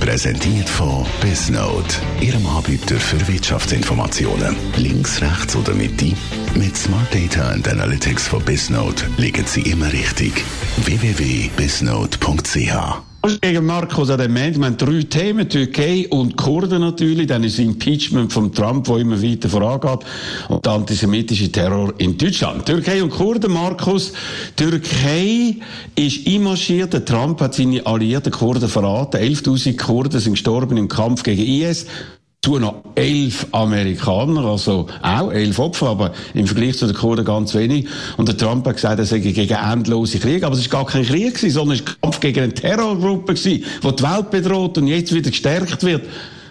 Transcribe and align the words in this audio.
Präsentiert 0.00 0.68
von 0.68 1.06
Bisnote, 1.20 2.00
Ihrem 2.20 2.44
Anbieter 2.46 2.96
für 2.96 3.28
Wirtschaftsinformationen. 3.28 4.56
Links, 4.76 5.20
rechts 5.20 5.54
oder 5.54 5.74
Mitte? 5.74 6.14
Mit 6.54 6.76
Smart 6.76 7.14
Data 7.14 7.50
and 7.50 7.68
Analytics 7.68 8.26
von 8.26 8.42
Bisnote 8.42 9.04
liegen 9.18 9.46
Sie 9.46 9.60
immer 9.60 9.92
richtig. 9.92 10.42
www.bisnote.ch 10.84 13.09
gegen 13.40 13.66
Markus 13.66 14.10
Adement. 14.10 14.56
Wir 14.58 14.66
haben 14.66 14.76
drei 14.76 15.02
Themen, 15.02 15.48
Türkei 15.48 16.06
und 16.08 16.36
Kurden 16.36 16.80
natürlich, 16.80 17.26
dann 17.26 17.44
ist 17.44 17.58
das 17.58 17.64
Impeachment 17.64 18.32
von 18.32 18.52
Trump, 18.52 18.88
wo 18.88 18.96
immer 18.96 19.22
weiter 19.22 19.48
vorangeht, 19.48 20.06
und 20.48 20.64
der 20.64 20.72
antisemitische 20.72 21.52
Terror 21.52 21.92
in 21.98 22.16
Deutschland. 22.16 22.64
Türkei 22.66 23.02
und 23.02 23.10
Kurden, 23.10 23.52
Markus. 23.52 24.12
Türkei 24.56 25.56
ist 25.94 26.26
einmarschiert, 26.26 26.92
der 26.92 27.04
Trump 27.04 27.40
hat 27.40 27.54
seine 27.54 27.84
alliierten 27.84 28.32
Kurden 28.32 28.68
verraten. 28.68 29.20
11.000 29.20 29.76
Kurden 29.76 30.20
sind 30.20 30.32
gestorben 30.32 30.76
im 30.76 30.88
Kampf 30.88 31.22
gegen 31.22 31.42
IS 31.42 31.86
zu 32.42 32.58
noch 32.58 32.82
elf 32.94 33.46
Amerikaner, 33.52 34.46
also 34.46 34.86
auch 35.02 35.30
elf 35.30 35.58
Opfer, 35.58 35.88
aber 35.88 36.12
im 36.32 36.46
Vergleich 36.46 36.78
zu 36.78 36.86
den 36.86 36.96
Kurden 36.96 37.22
ganz 37.22 37.54
wenig. 37.54 37.86
Und 38.16 38.28
der 38.28 38.36
Trump 38.36 38.66
hat 38.66 38.76
gesagt, 38.76 38.98
er 38.98 39.04
sei 39.04 39.18
gegen 39.18 39.52
endlose 39.52 40.18
Krieg, 40.18 40.42
aber 40.42 40.54
es 40.54 40.72
war 40.72 40.84
gar 40.84 40.90
kein 40.90 41.04
Krieg 41.04 41.36
sondern 41.38 41.76
es 41.76 41.86
war 41.86 41.94
Kampf 42.00 42.20
gegen 42.20 42.40
eine 42.40 42.54
Terrorgruppe 42.54 43.34
die 43.34 43.62
die 43.62 44.02
Welt 44.02 44.30
bedroht 44.30 44.78
und 44.78 44.86
jetzt 44.86 45.14
wieder 45.14 45.30
gestärkt 45.30 45.82
wird. 45.82 46.06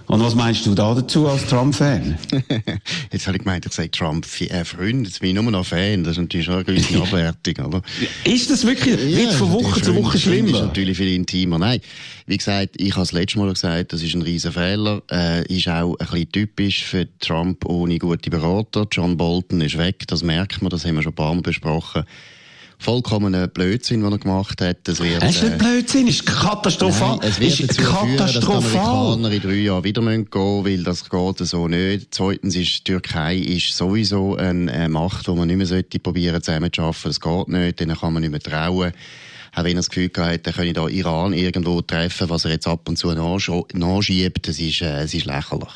Und 0.09 0.23
was 0.23 0.33
meinst 0.33 0.65
du 0.65 0.73
da 0.73 0.95
dazu 0.95 1.27
als 1.27 1.45
Trump-Fan? 1.45 2.17
jetzt 3.11 3.27
habe 3.27 3.37
ich 3.37 3.43
gemeint, 3.43 3.67
ich 3.67 3.71
sage 3.71 3.91
Trump 3.91 4.25
äh, 4.41 4.65
Freund, 4.65 5.05
jetzt 5.05 5.19
bin 5.19 5.29
ich 5.29 5.35
nur 5.35 5.51
noch 5.51 5.63
Fan. 5.63 6.03
Das 6.03 6.13
ist 6.13 6.17
natürlich 6.17 6.47
schon 6.47 6.55
eine 6.55 6.63
gewisse 6.63 6.97
Abwertung, 7.01 7.65
oder? 7.67 7.83
Ist 8.23 8.49
das 8.49 8.65
wirklich, 8.65 8.99
ja, 8.99 9.17
wird 9.17 9.33
von 9.33 9.51
Woche 9.51 9.79
zu 9.83 9.95
Woche 9.95 10.17
schlimmer? 10.17 10.51
Das 10.51 10.61
ist 10.61 10.65
natürlich 10.65 10.97
viel 10.97 11.13
intimer. 11.13 11.59
Nein, 11.59 11.79
wie 12.25 12.37
gesagt, 12.37 12.71
ich 12.77 12.93
habe 12.93 13.03
es 13.03 13.11
letztes 13.11 13.39
Mal 13.39 13.53
gesagt, 13.53 13.93
das 13.93 14.01
ist 14.01 14.15
ein 14.15 14.23
riesen 14.23 14.51
Fehler. 14.51 15.03
Äh, 15.11 15.45
ist 15.45 15.67
auch 15.67 15.95
ein 15.99 16.07
bisschen 16.07 16.31
typisch 16.31 16.85
für 16.85 17.07
Trump 17.19 17.65
ohne 17.65 17.99
gute 17.99 18.31
Berater. 18.31 18.87
John 18.91 19.15
Bolton 19.15 19.61
ist 19.61 19.77
weg, 19.77 20.07
das 20.07 20.23
merkt 20.23 20.63
man, 20.63 20.71
das 20.71 20.85
haben 20.85 20.95
wir 20.95 21.03
schon 21.03 21.11
ein 21.11 21.15
paar 21.15 21.35
Mal 21.35 21.43
besprochen 21.43 22.03
vollkommener 22.79 23.47
Blödsinn, 23.47 24.01
den 24.01 24.11
er 24.11 24.17
gemacht 24.17 24.61
hat. 24.61 24.77
Das 24.85 25.01
wird, 25.01 25.21
es 25.21 25.35
ist 25.35 25.43
nicht 25.43 25.53
äh, 25.53 25.57
Blödsinn, 25.57 26.07
es 26.07 26.15
ist 26.15 26.25
katastrophal. 26.25 27.17
Nein, 27.17 27.29
es 27.29 27.39
wird 27.39 27.69
dazu 27.69 27.81
führen, 27.83 28.17
dass 28.17 28.31
die 28.31 28.45
Amerikaner 28.45 29.31
in 29.31 29.41
drei 29.41 29.53
Jahren 29.55 29.83
wieder 29.83 30.01
gehen 30.01 30.27
müssen, 30.31 30.65
weil 30.65 30.83
das 30.83 31.09
geht 31.09 31.37
so 31.47 31.67
nicht. 31.67 32.07
Zweitens 32.11 32.55
ist 32.55 32.79
die 32.79 32.83
Türkei 32.91 33.35
ist 33.35 33.75
sowieso 33.75 34.37
eine 34.37 34.87
Macht, 34.89 35.27
die 35.27 35.31
man 35.31 35.47
nicht 35.47 35.57
mehr 35.57 35.67
sollte 35.67 35.99
probieren 35.99 36.41
zusammen 36.41 36.71
zu 36.71 36.81
arbeiten. 36.81 37.03
Das 37.03 37.19
geht 37.19 37.47
nicht, 37.49 37.79
denen 37.81 37.97
kann 37.97 38.13
man 38.13 38.21
nicht 38.21 38.31
mehr 38.31 38.39
trauen 38.39 38.93
auch 39.55 39.63
wenn 39.63 39.71
er 39.71 39.75
das 39.75 39.89
Gefühl 39.89 40.11
hat, 40.17 40.45
er 40.45 40.53
könne 40.53 40.73
da 40.73 40.87
Iran 40.87 41.33
irgendwo 41.33 41.81
treffen, 41.81 42.29
was 42.29 42.45
er 42.45 42.51
jetzt 42.51 42.67
ab 42.67 42.87
und 42.87 42.97
zu 42.97 43.11
nachschiebt, 43.13 44.47
das 44.47 44.59
ist, 44.59 44.81
äh, 44.81 45.01
das 45.01 45.13
ist 45.13 45.25
lächerlich. 45.25 45.69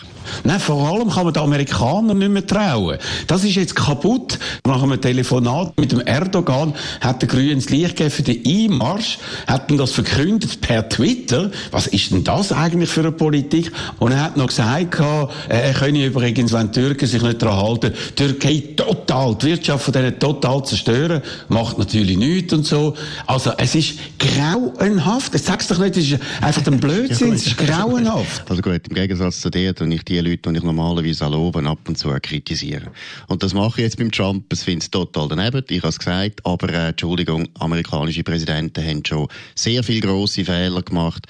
Nein, 0.44 0.60
vor 0.60 0.88
allem 0.88 1.10
kann 1.10 1.26
man 1.26 1.34
den 1.34 1.44
Amerikanern 1.44 2.18
nicht 2.18 2.32
mehr 2.32 2.46
trauen. 2.46 2.98
Das 3.28 3.44
ist 3.44 3.56
jetzt 3.56 3.76
kaputt. 3.76 4.40
Nach 4.66 4.82
einem 4.82 5.00
Telefonat 5.00 5.78
mit 5.78 5.92
dem 5.92 6.02
Erdogan 6.02 6.74
hat 7.02 7.22
der 7.22 7.30
Grüne 7.30 7.56
das 7.56 7.70
Licht 7.70 7.98
gegeben 7.98 8.12
für 8.12 8.24
den 8.24 8.46
Einmarsch, 8.46 9.20
hat 9.48 9.70
dann 9.70 9.78
das 9.78 9.92
verkündet 9.92 10.62
per 10.62 10.88
Twitter. 10.88 11.52
Was 11.72 11.88
ist 11.88 12.12
denn 12.12 12.24
das 12.24 12.52
eigentlich 12.52 12.90
für 12.90 13.02
eine 13.02 13.12
Politik? 13.12 13.72
Und 14.00 14.12
er 14.12 14.24
hat 14.24 14.38
noch 14.38 14.48
gesagt, 14.48 15.00
äh, 15.00 15.28
er 15.48 15.74
könne 15.74 16.06
übrigens, 16.06 16.54
wenn 16.54 16.72
die 16.72 16.80
Türken 16.80 17.08
sich 17.08 17.22
nicht 17.22 17.42
daran 17.42 17.58
halten, 17.58 17.94
die 18.10 18.16
Türkei 18.16 18.64
total, 18.76 19.36
die 19.36 19.48
Wirtschaft 19.48 19.86
von 19.86 19.94
denen 19.94 20.20
total 20.20 20.64
zerstören. 20.64 21.22
Macht 21.50 21.78
natürlich 21.78 22.18
nichts 22.18 22.54
und 22.54 22.66
so. 22.66 22.96
Also, 23.28 23.52
es 23.64 23.76
ist 23.76 23.98
grauenhaft. 24.20 25.34
Es 25.34 25.46
sagst 25.46 25.72
doch 25.72 25.80
nicht, 25.80 25.96
es 25.96 26.12
ist 26.12 26.20
einfach 26.42 26.68
ein 26.68 26.80
Blödsinn. 26.82 27.30
ja, 27.30 27.34
es 27.36 27.48
ist 27.48 27.58
grauenhaft. 27.58 28.50
Also 28.50 28.62
gut, 28.62 28.82
im 28.90 28.96
Gegensatz 28.96 29.40
zu 29.40 29.50
dir, 29.50 29.74
tue 29.74 29.92
ich 29.94 30.04
die 30.04 30.20
Leute, 30.20 30.52
die 30.52 30.58
ich 30.58 30.64
normalerweise 30.64 31.28
loben, 31.28 31.66
ab 31.66 31.80
und 31.88 31.98
zu 31.98 32.10
kritisieren. 32.22 32.90
Und 33.28 33.42
das 33.42 33.54
mache 33.54 33.80
ich 33.80 33.86
jetzt 33.86 33.98
beim 33.98 34.12
Trump. 34.12 34.50
Das 34.50 34.64
finde 34.64 34.84
ich 34.84 34.92
total 34.92 35.30
daneben. 35.30 35.64
Ich 35.70 35.78
habe 35.78 35.90
es 35.90 35.98
gesagt. 35.98 36.46
Aber, 36.46 36.70
äh, 36.74 36.90
Entschuldigung, 36.90 37.48
amerikanische 37.58 38.24
Präsidenten 38.24 38.86
haben 38.86 39.06
schon 39.06 39.30
sehr 39.56 39.82
viele 39.82 40.02
grosse 40.02 40.44
Fehler 40.44 40.82
gemacht. 40.82 41.26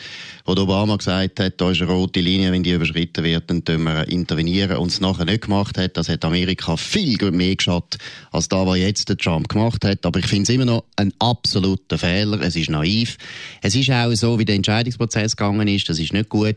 Wo 0.46 0.54
Obama 0.54 0.98
gesagt 0.98 1.40
hat, 1.40 1.62
da 1.62 1.70
ist 1.72 1.82
eine 1.82 1.92
rote 1.92 2.20
Linie, 2.20 2.52
wenn 2.52 2.64
die 2.64 2.72
überschritten 2.72 3.24
wird, 3.24 3.50
dann 3.50 3.64
tun 3.64 3.84
wir 3.84 4.08
intervenieren. 4.08 4.78
Und 4.78 4.92
es 4.92 5.00
nachher 5.00 5.26
nicht 5.26 5.44
gemacht 5.44 5.78
hat, 5.78 5.96
das 5.98 6.10
hat 6.10 6.26
Amerika 6.26 6.76
viel 6.78 7.18
mehr 7.32 7.56
geschadet, 7.56 7.98
als 8.32 8.50
da, 8.50 8.66
was 8.66 8.78
jetzt 8.78 9.08
der 9.08 9.18
Trump 9.18 9.48
gemacht 9.50 9.86
hat. 9.86 10.06
Aber 10.06 10.20
ich 10.20 10.26
finde 10.26 10.44
es 10.44 10.50
immer 10.50 10.66
noch 10.66 10.84
ein 10.96 11.14
absoluter 11.20 11.98
Fehler. 11.98 12.23
Fehler, 12.24 12.42
es 12.42 12.56
ist 12.56 12.70
naiv. 12.70 13.18
Es 13.62 13.76
ist 13.76 13.90
auch 13.92 14.14
so, 14.14 14.40
wie 14.40 14.46
der 14.46 14.56
Entscheidungsprozess 14.56 15.36
gegangen 15.36 15.68
ist, 15.68 15.90
das 15.90 16.00
ist 16.00 16.14
nicht 16.14 16.30
gut. 16.30 16.56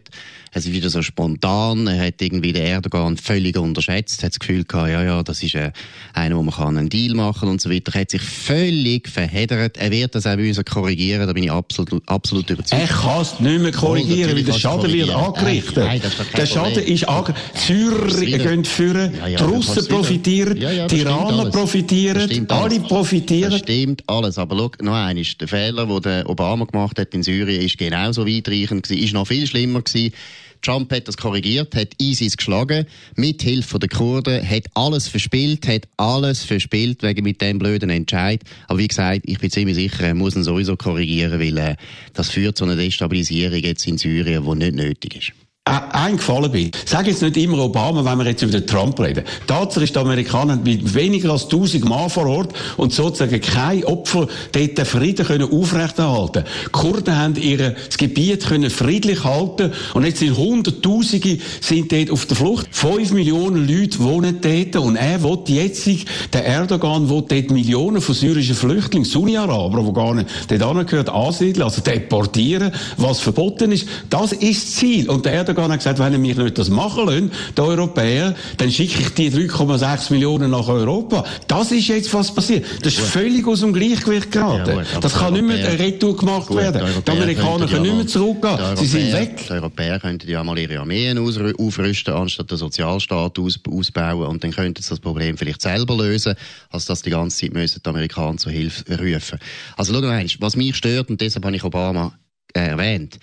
Es 0.53 0.65
ist 0.65 0.73
wieder 0.73 0.89
so 0.89 1.03
spontan. 1.03 1.87
Er 1.87 2.07
hat 2.07 2.23
irgendwie 2.23 2.53
den 2.53 2.65
Erdogan 2.65 3.17
völlig 3.17 3.59
unterschätzt, 3.59 4.23
hat 4.23 4.33
das 4.33 4.39
Gefühl 4.39 4.65
gehabt, 4.65 4.89
ja, 4.89 5.03
ja, 5.03 5.23
das 5.23 5.43
ist 5.43 5.55
äh, 5.55 5.71
einer, 6.15 6.37
wo 6.37 6.43
man 6.43 6.55
kann 6.55 6.79
einen 6.79 6.89
Deal 6.89 7.15
machen 7.15 7.49
und 7.49 7.61
so 7.61 7.71
weiter. 7.71 7.95
Er 7.95 8.03
hat 8.03 8.11
sich 8.11 8.23
völlig 8.23 9.09
verheddert. 9.09 9.77
Er 9.77 9.91
wird 9.91 10.15
das 10.15 10.27
auch 10.27 10.37
müssen 10.37 10.65
korrigieren, 10.65 11.27
da 11.27 11.33
bin 11.33 11.45
ich 11.45 11.51
absolut, 11.51 12.03
absolut 12.09 12.49
überzeugt. 12.49 12.81
Er 12.81 12.89
kann 12.89 13.21
es 13.21 13.39
nicht 13.39 13.61
mehr 13.61 13.73
korrigieren, 13.73 14.35
weil 14.35 14.45
der 14.45 14.53
Schaden 14.53 14.93
wird 14.93 15.11
angerichtet. 15.11 15.85
Nein, 15.85 16.01
der 16.37 16.47
Schaden 16.47 16.83
ist 16.85 17.07
angerichtet. 17.09 17.45
Syrer 17.67 18.21
gehen 18.21 18.65
führen, 18.65 19.15
ja, 19.15 19.27
ja, 19.27 19.39
die 19.39 19.45
Russen 19.45 19.87
profitieren, 19.89 20.57
ja, 20.57 20.71
ja, 20.71 20.87
die 20.87 21.01
Iraner 21.01 21.51
profitieren, 21.51 22.47
alle 22.49 22.81
profitieren. 22.81 23.51
Das 23.51 23.61
stimmt 23.61 24.03
alles, 24.07 24.39
aber 24.39 24.57
schau, 24.57 24.71
noch 24.81 24.95
eines, 24.95 25.37
der 25.37 25.49
Fehler, 25.57 26.01
den 26.01 26.27
Obama 26.27 26.67
gemacht 26.67 26.99
hat 26.99 27.15
in 27.15 27.23
Syrien, 27.23 27.63
ist 27.63 27.79
genauso 27.79 28.27
weitreichend 28.27 28.83
gewesen, 28.83 29.03
ist 29.03 29.15
noch 29.15 29.27
viel 29.27 29.47
schlimmer 29.47 29.81
gewesen. 29.81 30.13
Trump 30.61 30.93
hat 30.93 31.09
das 31.09 31.17
korrigiert, 31.17 31.75
hat 31.75 31.89
ISIS 31.99 32.37
geschlagen, 32.37 32.87
mit 33.15 33.41
Hilfe 33.43 33.79
der 33.79 33.89
Kurden, 33.89 34.47
hat 34.47 34.65
alles 34.75 35.09
verspielt, 35.09 35.67
hat 35.67 35.89
alles 35.97 36.45
verspielt 36.45 37.03
wegen 37.03 37.25
mit 37.25 37.41
dem 37.41 37.59
blöden 37.59 37.89
Entscheid. 37.89 38.43
Aber 38.69 38.79
wie 38.79 38.89
gesagt, 38.89 39.23
ich 39.25 39.39
bin 39.39 39.51
ziemlich 39.51 39.77
sicher, 39.77 40.05
er 40.05 40.15
muss 40.15 40.37
ihn 40.37 40.45
sowieso 40.45 40.77
korrigieren, 40.77 41.41
weil 41.41 41.57
äh, 41.57 41.77
das 42.13 42.31
führt 42.31 42.59
zu 42.59 42.65
einer 42.65 42.77
Destabilisierung 42.77 43.61
jetzt 43.61 43.87
in 43.87 43.97
Syrien, 43.97 44.45
die 44.45 44.57
nicht 44.57 44.75
nötig 44.75 45.17
ist 45.17 45.46
eingefallen 45.67 46.53
bin. 46.53 46.71
Sag 46.85 47.09
jetzt 47.09 47.23
nicht 47.23 47.37
immer 47.37 47.59
Obama, 47.59 48.05
wenn 48.05 48.19
wir 48.19 48.27
jetzt 48.27 48.43
über 48.43 48.65
Trump 48.65 49.01
reden. 49.01 49.25
Tatsache 49.49 49.83
ist, 49.83 49.97
die 49.97 49.99
Amerikaner 49.99 50.57
mit 50.57 50.95
weniger 50.95 51.33
als 51.33 51.45
1000 51.45 51.85
Mann 51.85 52.09
vor 52.09 52.27
Ort 52.27 52.55
und 52.77 52.93
sozusagen 52.93 53.41
kein 53.41 53.85
Opfer 53.85 54.29
dort 54.53 54.79
den 54.79 54.87
Frieden 54.87 55.27
können 55.27 55.53
aufrechterhalten. 55.53 56.45
Die 56.67 56.71
Kurden 56.71 57.17
haben 57.17 57.35
ihr 57.35 57.75
Gebiet 57.99 58.47
können 58.47 58.71
friedlich 58.71 59.25
halten 59.25 59.73
und 59.95 60.05
jetzt 60.05 60.21
sind 60.21 60.37
Hunderttausende 60.37 61.39
sind 61.61 61.91
dort 61.91 62.11
auf 62.13 62.27
der 62.27 62.37
Flucht. 62.37 62.69
Fünf 62.71 63.11
Millionen 63.13 63.67
Leute 63.67 63.99
wohnen 63.99 64.41
dort 64.41 64.77
und 64.77 64.95
er 64.95 65.21
will 65.25 65.39
jetzt, 65.47 65.89
der 66.33 66.47
Erdogan 66.47 67.11
will 67.11 67.25
dort 67.29 67.51
Millionen 67.51 68.01
von 68.01 68.15
syrischen 68.15 68.55
Flüchtlingen, 68.55 69.05
Sunni-Araber, 69.05 69.83
die 69.83 69.93
gar 69.93 70.15
nicht 70.15 70.29
dort 70.49 70.63
angehört, 70.63 71.09
ansiedeln, 71.09 71.65
also 71.65 71.81
deportieren, 71.81 72.71
was 72.97 73.19
verboten 73.19 73.73
ist. 73.73 73.89
Das 74.11 74.33
ist 74.33 74.65
das 74.65 74.75
Ziel. 74.77 75.11
Und 75.11 75.25
der 75.25 75.33
Erdogan 75.33 75.56
Erdogan 75.57 75.73
hat 75.73 75.79
gesagt, 75.79 75.99
wenn 75.99 76.13
ihr 76.13 76.19
mich 76.19 76.37
nicht 76.37 76.59
das 76.59 76.69
machen 76.69 77.07
lassen, 77.07 77.31
die 77.57 77.61
Europäer, 77.61 78.35
dann 78.59 78.71
schicke 78.71 79.01
ich 79.01 79.09
die 79.15 79.31
3,6 79.31 80.13
Millionen 80.13 80.51
nach 80.51 80.69
Europa. 80.69 81.25
Das 81.49 81.73
ist 81.73 81.89
jetzt 81.89 82.13
was 82.13 82.35
passiert. 82.35 82.67
Das 82.83 82.93
ist 82.93 83.01
völlig 83.01 83.47
aus 83.47 83.61
dem 83.61 83.73
Gleichgewicht 83.73 84.31
geraten. 84.31 84.77
Ja, 84.77 85.01
das 85.01 85.15
kann 85.15 85.33
nicht 85.33 85.45
mehr 85.45 85.67
eine 85.67 85.79
Retour 85.79 86.17
gemacht 86.17 86.49
gut, 86.49 86.59
werden. 86.59 86.83
Die, 86.87 87.03
die 87.03 87.11
Amerikaner 87.11 87.67
können 87.67 87.83
nicht 87.83 87.97
mehr 87.97 88.07
zurückgehen. 88.07 88.59
Sie 88.77 88.87
sind 88.87 89.13
weg. 89.13 89.45
Die 89.49 89.53
Europäer 89.53 89.99
könnten 89.99 90.29
ja 90.29 90.45
mal 90.45 90.59
ihre 90.59 90.79
Armeen 90.79 91.19
aufrüsten, 91.19 92.15
anstatt 92.15 92.51
den 92.51 92.59
Sozialstaat 92.59 93.39
aus, 93.39 93.59
ausbauen. 93.67 94.27
Und 94.27 94.45
dann 94.45 94.51
könnten 94.51 94.83
sie 94.83 94.91
das 94.91 95.01
Problem 95.01 95.39
vielleicht 95.39 95.63
selber 95.63 95.97
lösen, 95.97 96.35
als 96.71 96.85
dass 96.85 97.03
die 97.03 97.11
ganze 97.11 97.39
Zeit 97.39 97.55
müssen 97.55 97.81
die 97.83 97.89
Amerikaner 97.89 98.37
zur 98.37 98.53
Hilfe 98.53 98.85
rufen. 98.99 99.39
Also 99.77 99.95
schau 99.95 100.03
mal, 100.03 100.27
was 100.41 100.57
mich 100.57 100.77
stört, 100.77 101.09
und 101.09 101.21
deshalb 101.21 101.45
habe 101.45 101.57
ich 101.57 101.65
Obama 101.65 102.13
erwähnt, 102.53 103.19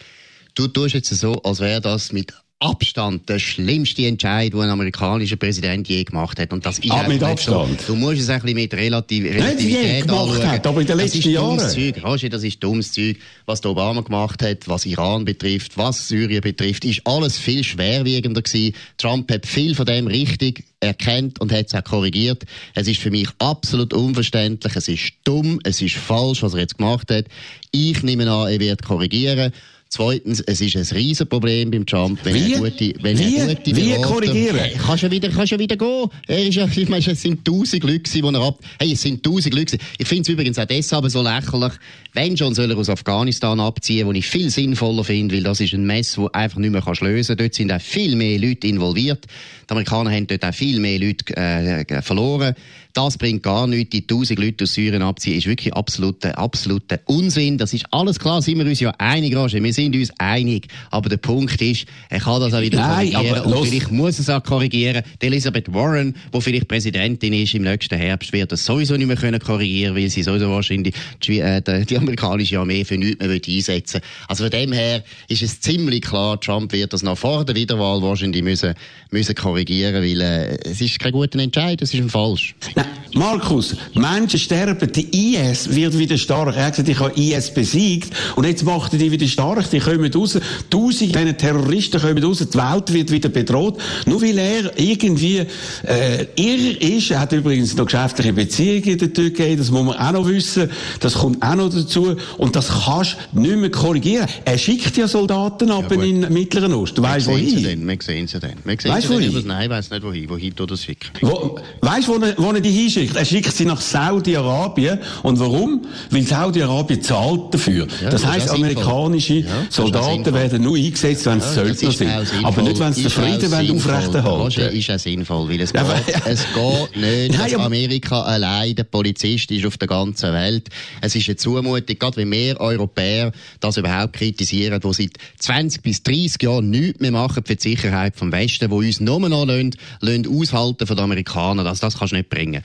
Du 0.56 0.68
tust 0.68 0.94
jetzt 0.94 1.10
so, 1.10 1.42
als 1.42 1.60
wäre 1.60 1.82
das 1.82 2.12
mit 2.12 2.34
Abstand 2.64 3.28
der 3.28 3.40
schlimmste 3.40 4.06
Entscheid, 4.06 4.54
den 4.54 4.62
ein 4.62 4.70
amerikanischer 4.70 5.36
Präsident 5.36 5.90
je 5.90 6.04
gemacht 6.06 6.40
hat. 6.40 6.54
Und 6.54 6.66
das 6.66 6.80
ist 6.80 6.90
ah, 6.92 7.06
mit 7.10 7.22
Abstand. 7.22 7.82
So. 7.82 7.94
Du 7.94 8.00
musst 8.00 8.22
es 8.22 8.30
ein 8.30 8.40
bisschen 8.40 8.56
mit 8.56 8.74
Relativ 8.74 9.26
Relativität 9.26 10.08
gemacht 10.08 10.46
hat, 10.46 10.66
aber 10.66 10.80
in 10.80 10.88
den 10.88 10.98
letzten 10.98 11.30
Jahren. 11.30 11.60
Zeug. 11.60 12.02
Roger, 12.02 12.30
das 12.30 12.44
ist 12.44 12.64
dummes 12.64 12.94
Zeug. 12.94 13.18
Was 13.46 13.60
der 13.60 13.72
Obama 13.72 14.00
gemacht 14.00 14.42
hat, 14.42 14.68
was 14.70 14.86
Iran 14.86 15.26
betrifft, 15.26 15.78
was 15.78 16.08
Syrien 16.08 16.40
betrifft, 16.40 16.86
ist 16.86 17.02
alles 17.06 17.38
viel 17.38 17.66
schwerwiegender 17.66 18.42
gewesen. 18.42 18.74
Trump 18.98 19.30
hat 19.30 19.46
viel 19.46 19.76
von 19.76 19.86
dem 19.86 20.08
richtig 20.08 20.64
erkennt 20.80 21.42
und 21.42 21.52
hat 21.52 21.68
es 21.68 21.76
auch 21.76 21.84
korrigiert. 21.84 22.44
Es 22.76 22.88
ist 22.88 23.02
für 23.02 23.12
mich 23.12 23.28
absolut 23.40 23.94
unverständlich. 23.94 24.74
Es 24.78 24.88
ist 24.88 25.14
dumm. 25.26 25.60
Es 25.64 25.82
ist 25.82 25.96
falsch, 25.96 26.44
was 26.44 26.54
er 26.54 26.62
jetzt 26.62 26.78
gemacht 26.78 27.12
hat. 27.12 27.26
Ich 27.72 28.04
nehme 28.04 28.32
an, 28.32 28.50
er 28.50 28.60
wird 28.62 28.84
korrigieren. 28.84 29.52
Zweitens, 29.96 30.42
es 30.48 30.60
ist 30.60 30.76
ein 30.76 30.98
Riesenproblem 30.98 31.70
beim 31.70 31.86
Trump, 31.86 32.18
wenn 32.24 32.34
wie? 32.34 32.54
er 32.54 32.60
gute, 32.62 32.94
wenn 33.04 33.20
wie? 33.20 33.36
er 33.38 33.54
gute 33.54 33.76
wie 33.76 34.02
korrigieren? 34.02 34.58
Hey, 34.58 34.76
kannst 34.76 35.04
du 35.04 35.12
wieder, 35.12 35.30
kannst 35.30 35.52
du 35.52 35.60
wieder 35.60 35.78
gehen? 35.78 36.10
Er 36.26 36.48
ist 36.48 36.58
ich 36.58 36.90
meine, 36.90 37.06
es 37.06 37.22
sind 37.22 37.46
tausend 37.46 37.84
Leute 37.84 38.12
die 38.12 38.20
er 38.20 38.42
ab, 38.42 38.58
hey, 38.80 38.94
es 38.94 39.04
sind 39.04 39.22
tausend 39.22 39.54
Leute 39.54 39.78
Ich 40.00 40.08
finde 40.08 40.24
es 40.24 40.30
übrigens 40.30 40.58
auch 40.58 40.66
deshalb 40.66 41.08
so 41.12 41.22
lächerlich, 41.22 41.74
wenn 42.14 42.36
schon 42.36 42.56
soll 42.56 42.72
er 42.72 42.78
aus 42.78 42.90
Afghanistan 42.90 43.60
abziehen, 43.60 44.08
wo 44.08 44.12
ich 44.14 44.26
viel 44.26 44.50
sinnvoller 44.50 45.04
finde, 45.04 45.36
weil 45.36 45.44
das 45.44 45.60
ist 45.60 45.76
ein 45.76 45.86
Mess, 45.86 46.18
wo 46.18 46.28
einfach 46.30 46.58
nicht 46.58 46.72
mehr 46.72 46.82
kannst 46.82 47.02
lösen. 47.02 47.38
Dort 47.38 47.54
sind 47.54 47.72
auch 47.72 47.80
viel 47.80 48.16
mehr 48.16 48.40
Leute 48.40 48.66
involviert. 48.66 49.28
Die 49.70 49.72
Amerikaner 49.72 50.10
haben 50.10 50.26
dort 50.26 50.44
auch 50.44 50.56
viel 50.56 50.80
mehr 50.80 50.98
Leute 50.98 51.38
äh, 51.38 52.02
verloren. 52.02 52.56
Das 52.94 53.18
bringt 53.18 53.42
gar 53.42 53.66
nichts. 53.66 53.90
Die 53.90 54.06
tausend 54.06 54.38
Leute 54.38 54.66
aus 54.66 54.76
Syrien 54.76 55.02
abziehen 55.02 55.38
ist 55.40 55.48
wirklich 55.48 55.74
absoluter, 55.74 56.38
absoluter 56.38 57.00
Unsinn. 57.06 57.58
Das 57.58 57.74
ist 57.74 57.86
alles 57.90 58.20
klar, 58.20 58.40
sind 58.44 58.60
wir 58.60 58.68
uns 58.68 58.80
ja 58.80 58.94
einig, 59.00 59.36
Roger. 59.36 59.64
Wir 59.64 59.74
sind 59.74 59.96
uns 59.96 60.12
einig. 60.20 60.68
Aber 60.92 61.10
der 61.10 61.18
Punkt 61.18 61.60
ist, 61.60 61.88
er 62.10 62.20
kann 62.20 62.40
das 62.40 62.54
auch 62.54 62.62
wieder 62.62 62.78
Nein, 62.78 63.12
korrigieren. 63.12 63.36
Aber 63.38 63.58
und 63.58 63.66
vielleicht 63.66 63.92
muss 63.92 64.20
er 64.20 64.22
es 64.22 64.30
auch 64.30 64.44
korrigieren. 64.44 65.02
Die 65.22 65.26
Elizabeth 65.26 65.74
Warren, 65.74 66.16
die 66.32 66.42
vielleicht 66.42 66.68
Präsidentin 66.68 67.34
ist 67.34 67.56
im 67.56 67.64
nächsten 67.64 67.98
Herbst, 67.98 68.32
wird 68.32 68.52
das 68.52 68.64
sowieso 68.64 68.96
nicht 68.96 69.08
mehr 69.08 69.18
können 69.18 69.40
korrigieren, 69.40 69.96
weil 69.96 70.08
sie 70.12 70.22
sowieso 70.22 70.52
wahrscheinlich 70.52 70.94
die, 71.26 71.40
äh, 71.40 71.86
die 71.86 71.98
amerikanische 71.98 72.60
Armee 72.60 72.86
für 72.86 72.98
nichts 73.00 73.20
mehr 73.20 73.32
einsetzen 73.32 74.02
Also 74.28 74.44
von 74.44 74.52
dem 74.52 74.72
her 74.72 75.04
ist 75.30 75.42
es 75.42 75.60
ziemlich 75.60 76.02
klar, 76.02 76.40
Trump 76.40 76.72
wird 76.72 76.94
das 76.94 77.02
noch 77.02 77.18
vor 77.18 77.44
der 77.44 77.56
Wiederwahl 77.56 78.04
wahrscheinlich 78.04 78.44
müssen, 78.44 78.76
müssen 79.10 79.34
korrigieren, 79.34 79.96
weil 79.96 80.22
äh, 80.22 80.58
es 80.64 80.80
ist 80.80 81.00
kein 81.00 81.12
guter 81.12 81.40
Entscheid, 81.40 81.82
es 81.82 81.92
ist 81.92 82.00
ein 82.00 82.10
falsch. 82.10 82.54
Nein, 82.76 82.83
Markus, 83.16 83.76
Menschen 83.94 84.40
sterben, 84.40 84.92
der 84.92 85.04
IS 85.14 85.74
wird 85.74 85.98
wieder 85.98 86.18
stark. 86.18 86.56
Er 86.56 86.66
hat 86.66 86.74
gesagt, 86.74 86.90
ich 86.90 87.00
habe 87.00 87.14
IS 87.20 87.54
besiegt 87.54 88.12
und 88.36 88.46
jetzt 88.46 88.64
macht 88.64 88.94
er 88.94 89.00
die 89.00 89.12
wieder 89.12 89.28
stark, 89.28 89.70
die 89.70 89.80
kommen 89.80 90.12
raus, 90.12 90.40
tausend 90.70 91.16
diese 91.16 91.38
Terroristen 91.38 92.02
kommen 92.02 92.24
raus, 92.24 92.40
die 92.40 92.58
Welt 92.58 92.94
wird 92.94 93.12
wieder 93.12 93.30
bedroht, 93.30 93.80
nur 94.08 94.22
weil 94.22 94.38
er 94.38 94.80
irgendwie 94.80 95.46
äh, 95.84 96.26
irr 96.36 96.82
ist. 96.82 97.12
Er 97.12 97.20
hat 97.20 97.32
übrigens 97.34 97.76
noch 97.76 97.86
geschäftliche 97.86 98.34
Beziehungen 98.34 98.84
in 98.84 98.98
der 98.98 99.14
Türkei, 99.14 99.56
das 99.56 99.70
muss 99.70 99.84
man 99.84 99.98
auch 99.98 100.12
noch 100.12 100.28
wissen, 100.28 100.70
das 101.00 101.14
kommt 101.14 101.44
auch 101.44 101.56
noch 101.56 101.70
dazu 101.70 102.16
und 102.38 102.56
das 102.56 102.70
kannst 102.86 103.18
du 103.34 103.42
nicht 103.42 103.58
mehr 103.58 103.72
korrigieren. 103.72 104.28
Er 104.44 104.58
schickt 104.58 104.98
ja 104.98 105.08
Soldaten 105.08 105.70
ab 105.70 105.86
ja, 105.92 106.02
in 106.02 106.22
den 106.22 106.34
Mittleren 106.34 106.74
Osten, 106.74 106.96
du 106.96 107.04
weißt 107.04 107.28
wohin. 107.28 107.88
Wir 107.88 107.98
sehen 108.02 108.28
sie 108.28 108.40
dann. 108.40 108.58
Wir 108.64 108.78
sehen 108.80 108.92
weißt 108.92 109.08
sie 109.08 109.32
dann. 109.32 109.48
Nein, 109.48 109.64
ich 109.66 109.70
weiss 109.70 109.92
nicht 109.92 110.04
wohin, 110.04 110.30
wohin 110.30 110.54
du 110.56 110.66
das 110.66 110.84
schickst. 110.84 111.12
Wo, 111.22 111.60
weißt 111.82 112.08
du, 112.08 112.22
wo, 112.22 112.44
wo 112.44 112.52
er 112.52 112.60
die 112.60 112.72
hinschickt? 112.74 113.16
Er 113.16 113.26
schickt 113.26 113.56
sie 113.56 113.66
nach 113.66 113.82
Saudi-Arabien. 113.82 115.00
Und 115.24 115.40
warum? 115.40 115.86
Weil 116.10 116.24
Saudi-Arabien 116.24 117.02
zahlt 117.02 117.54
dafür. 117.54 117.88
Ja, 118.02 118.10
das 118.10 118.26
heisst, 118.26 118.50
amerikanische 118.50 119.36
ja, 119.36 119.46
Soldaten 119.70 120.34
werden 120.34 120.64
nur 120.64 120.76
eingesetzt, 120.76 121.26
wenn 121.26 121.40
es 121.40 121.54
Söldner 121.54 121.92
sind. 121.92 122.12
Aber 122.44 122.62
nicht, 122.62 122.80
wenn 122.80 122.94
sie 122.94 123.04
den 123.04 123.12
Frieden 123.12 123.54
aufrechterhalten 123.54 124.24
wollen. 124.24 124.76
ist 124.78 124.88
ja 124.88 124.98
sinnvoll, 124.98 125.50
weil 125.50 125.62
es, 125.62 125.74
geht, 125.74 125.84
es 126.26 126.46
geht 126.54 126.96
nicht, 127.30 127.40
dass 127.40 127.54
Amerika 127.56 128.22
allein 128.22 128.76
der 128.76 128.84
Polizist 128.84 129.52
ist 129.52 129.66
auf 129.66 129.78
der 129.78 129.88
ganzen 129.88 130.34
Welt. 130.34 130.70
Es 131.02 131.16
ist 131.16 131.28
eine 131.28 131.36
Zumutung, 131.36 132.00
gerade 132.00 132.18
wenn 132.18 132.32
wir 132.32 132.60
Europäer 132.60 133.32
das 133.60 133.78
überhaupt 133.78 134.14
kritisieren, 134.14 134.80
die 134.80 134.94
seit 134.94 135.12
20 135.40 135.82
bis 135.82 136.04
30 136.04 136.42
Jahren 136.42 136.70
nichts 136.70 137.00
mehr 137.00 137.12
machen 137.12 137.44
für 137.46 137.56
die 137.56 137.62
Sicherheit 137.62 138.16
vom 138.16 138.32
Westen, 138.32 138.70
die 138.70 138.76
uns 138.76 139.00
nur 139.00 139.20
noch 139.30 139.46
lassen, 139.46 139.76
lassen 140.02 140.28
aushalten 140.28 140.88
von 140.88 140.96
den 140.96 141.04
Amerikanern. 141.04 141.66
Das, 141.66 141.80
das 141.80 141.98
kannst 141.98 142.14
du 142.14 142.18
nicht 142.18 142.30
bringen. 142.30 142.63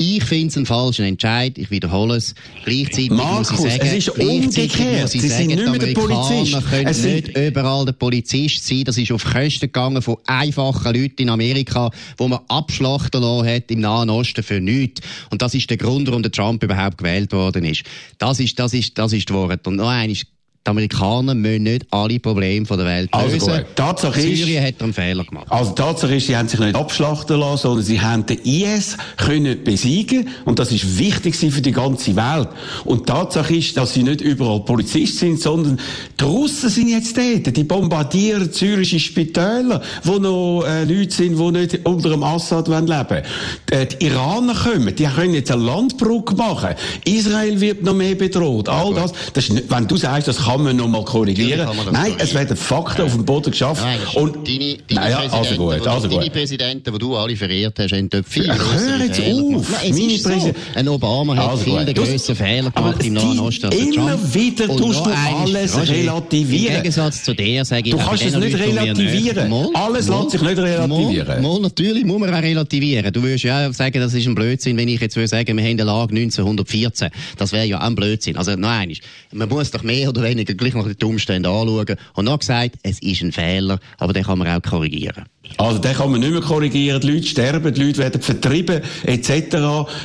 Ich 0.00 0.22
finde 0.22 0.46
es 0.46 0.56
einen 0.56 0.64
falschen 0.64 1.04
Entscheid. 1.04 1.58
Ich 1.58 1.72
wiederhole 1.72 2.14
es. 2.14 2.36
Gleichzeitig 2.64 3.10
Markus, 3.10 3.50
muss 3.50 3.64
ich 3.64 3.72
sagen, 3.72 3.86
es 3.86 3.92
ist 3.94 4.08
umgekehrt. 4.10 5.08
Sie 5.08 5.18
sind 5.18 5.48
nicht 5.48 5.68
mehr 5.68 5.78
der 5.78 5.92
Polizist. 5.92 6.70
können 6.70 6.86
es 6.86 7.02
nicht 7.02 7.36
überall 7.36 7.84
der 7.84 7.92
Polizist 7.92 8.64
sein. 8.64 8.84
Das 8.84 8.96
ist 8.96 9.10
auf 9.10 9.24
Kosten 9.24 9.60
gegangen 9.60 10.00
von 10.00 10.16
einfachen 10.26 10.94
Leuten 10.94 11.22
in 11.22 11.30
Amerika, 11.30 11.90
wo 12.16 12.28
man 12.28 12.38
abschlachten 12.46 13.20
lassen 13.20 13.48
hat 13.48 13.70
im 13.72 13.80
Nahen 13.80 14.08
Osten 14.08 14.44
für 14.44 14.60
nichts. 14.60 15.00
Und 15.30 15.42
das 15.42 15.54
ist 15.54 15.68
der 15.68 15.76
Grund, 15.76 16.06
warum 16.06 16.22
der 16.22 16.30
Trump 16.30 16.62
überhaupt 16.62 16.98
gewählt 16.98 17.32
worden 17.32 17.64
ist. 17.64 17.82
Das 18.18 18.38
ist, 18.38 18.56
das 18.56 18.74
ist, 18.74 18.96
das 18.98 19.12
ist 19.12 19.28
die 19.28 19.34
Wahrheit. 19.34 19.66
Und 19.66 19.76
noch 19.76 19.88
eines, 19.88 20.24
die 20.66 20.70
Amerikaner 20.70 21.34
müssen 21.34 21.62
nicht 21.62 21.86
alle 21.90 22.18
Probleme 22.18 22.66
der 22.66 22.84
Welt 22.84 23.08
also 23.12 23.34
lösen. 23.34 23.50
Also 23.50 23.64
Tatsache 23.74 24.20
Syrien 24.20 24.64
ist, 24.64 24.74
hat 24.74 24.82
einen 24.82 24.92
Fehler 24.92 25.24
gemacht. 25.24 25.46
Also 25.50 25.72
Tatsache 25.72 26.16
ist, 26.16 26.26
sie 26.26 26.36
haben 26.36 26.48
sich 26.48 26.60
nicht 26.60 26.76
abschlachten 26.76 27.38
lassen, 27.38 27.62
sondern 27.62 27.84
sie 27.84 28.00
haben 28.00 28.26
den 28.26 28.38
IS 28.40 28.96
können 29.16 29.64
besiegen 29.64 30.28
und 30.44 30.58
das 30.58 30.72
ist 30.72 30.98
wichtig 30.98 31.36
für 31.36 31.62
die 31.62 31.72
ganze 31.72 32.16
Welt. 32.16 32.48
Und 32.84 33.06
Tatsache 33.06 33.56
ist, 33.56 33.76
dass 33.76 33.94
sie 33.94 34.02
nicht 34.02 34.20
überall 34.20 34.60
Polizisten 34.60 35.18
sind, 35.18 35.40
sondern 35.40 35.80
die 36.20 36.24
Russen 36.24 36.68
sind 36.68 36.88
jetzt 36.88 37.16
dort. 37.16 37.56
Die 37.56 37.64
bombardieren 37.64 38.52
syrische 38.52 39.00
Spitäler, 39.00 39.80
wo 40.04 40.18
noch 40.18 40.64
äh, 40.66 40.84
Leute 40.84 41.14
sind, 41.14 41.38
die 41.38 41.50
nicht 41.50 41.86
unter 41.86 42.10
dem 42.10 42.22
Assad 42.22 42.68
leben 42.68 42.88
wollen. 42.88 43.22
Äh, 43.70 43.86
die 43.86 44.06
Iraner 44.06 44.54
kommen, 44.54 44.94
die 44.94 45.04
können 45.04 45.34
jetzt 45.34 45.50
eine 45.50 45.62
Landbrücke 45.62 46.34
machen. 46.34 46.74
Israel 47.04 47.60
wird 47.60 47.82
noch 47.82 47.94
mehr 47.94 48.14
bedroht. 48.14 48.68
All 48.68 48.92
das, 48.94 49.12
das 49.32 49.48
ist 49.48 49.68
wenn 49.68 49.86
du 49.86 49.96
sagst, 49.96 50.28
das 50.28 50.46
kann 50.48 50.62
man 50.62 50.76
noch 50.76 50.88
mal 50.88 51.04
korrigieren. 51.04 51.68
Nein, 51.92 52.14
es 52.18 52.32
werden 52.32 52.56
Fakten 52.56 53.02
auf 53.02 53.12
dem 53.12 53.24
Boden 53.24 53.50
geschafft. 53.50 53.82
Nein, 53.82 53.98
und 54.14 54.48
deine, 54.48 54.78
deine 54.88 55.00
naja, 55.00 55.18
also 55.30 55.54
gut, 55.56 55.86
also 55.86 56.08
gut. 56.08 56.20
Deine 56.20 56.30
Präsidenten, 56.30 56.90
die 56.90 56.98
du 56.98 57.16
alle 57.16 57.36
verehrt 57.36 57.78
hast, 57.78 57.92
haben 57.92 58.08
dort 58.08 58.26
viel 58.26 58.48
Hör 58.48 58.98
jetzt 59.04 59.20
auf! 59.20 59.82
Nein, 59.82 59.94
meine 59.94 60.18
so. 60.18 60.54
Ein 60.74 60.88
Obama 60.88 61.36
hat 61.36 61.50
also 61.50 61.64
viel 61.64 61.92
grösser 61.92 62.34
Fehler 62.34 62.70
gemacht 62.70 63.04
im 63.04 63.12
Nahen 63.12 63.38
Osten 63.40 63.66
als 63.66 63.76
Immer 63.76 64.16
Trump. 64.16 64.34
wieder 64.34 64.68
tust 64.68 65.04
du 65.04 65.10
alles 65.10 65.76
Roger, 65.76 65.92
relativieren. 65.92 66.66
Im 66.66 66.82
Gegensatz 66.82 67.24
zu 67.24 67.34
dir 67.34 67.64
sage 67.66 67.90
ich, 67.90 67.94
Du 67.94 67.98
kannst 67.98 68.24
es 68.24 68.34
nicht 68.34 68.58
relativieren. 68.58 69.50
Nicht. 69.50 69.76
Alles 69.76 70.08
lässt 70.08 70.30
sich 70.30 70.40
nicht 70.40 70.58
relativieren. 70.58 71.42
Mal, 71.42 71.60
natürlich 71.60 72.04
muss 72.06 72.20
man 72.20 72.32
auch 72.32 72.42
relativieren. 72.42 73.12
Du 73.12 73.22
würdest 73.22 73.44
ja 73.44 73.70
sagen, 73.74 74.00
das 74.00 74.14
ist 74.14 74.26
ein 74.26 74.34
Blödsinn, 74.34 74.78
wenn 74.78 74.88
ich 74.88 75.00
jetzt 75.00 75.16
würde 75.16 75.28
sagen, 75.28 75.56
wir 75.58 75.62
haben 75.64 75.72
eine 75.72 75.84
Lage 75.84 76.14
1914. 76.14 77.10
Das 77.36 77.52
wäre 77.52 77.66
ja 77.66 77.80
ein 77.80 77.94
Blödsinn. 77.94 78.38
Also, 78.38 78.54
nein, 78.56 78.94
man 79.32 79.48
muss 79.50 79.70
doch 79.70 79.82
mehr 79.82 80.08
oder 80.08 80.22
weniger 80.22 80.37
gleich 80.44 80.74
nach 80.74 80.86
den 80.86 81.08
Umständen 81.08 81.46
anschauen. 81.46 81.96
Und 82.14 82.24
noch 82.24 82.38
gesagt, 82.38 82.76
es 82.82 83.00
ist 83.00 83.22
ein 83.22 83.32
Fehler, 83.32 83.78
aber 83.98 84.12
den 84.12 84.24
kann 84.24 84.38
man 84.38 84.48
auch 84.48 84.62
korrigieren. 84.62 85.24
Also, 85.56 85.78
den 85.78 85.94
kann 85.94 86.10
man 86.10 86.20
nicht 86.20 86.32
mehr 86.32 86.40
korrigieren. 86.40 87.00
Die 87.00 87.10
Leute 87.10 87.26
sterben, 87.26 87.72
die 87.72 87.82
Leute 87.82 87.98
werden 87.98 88.20
vertrieben, 88.20 88.82
etc. 89.04 89.30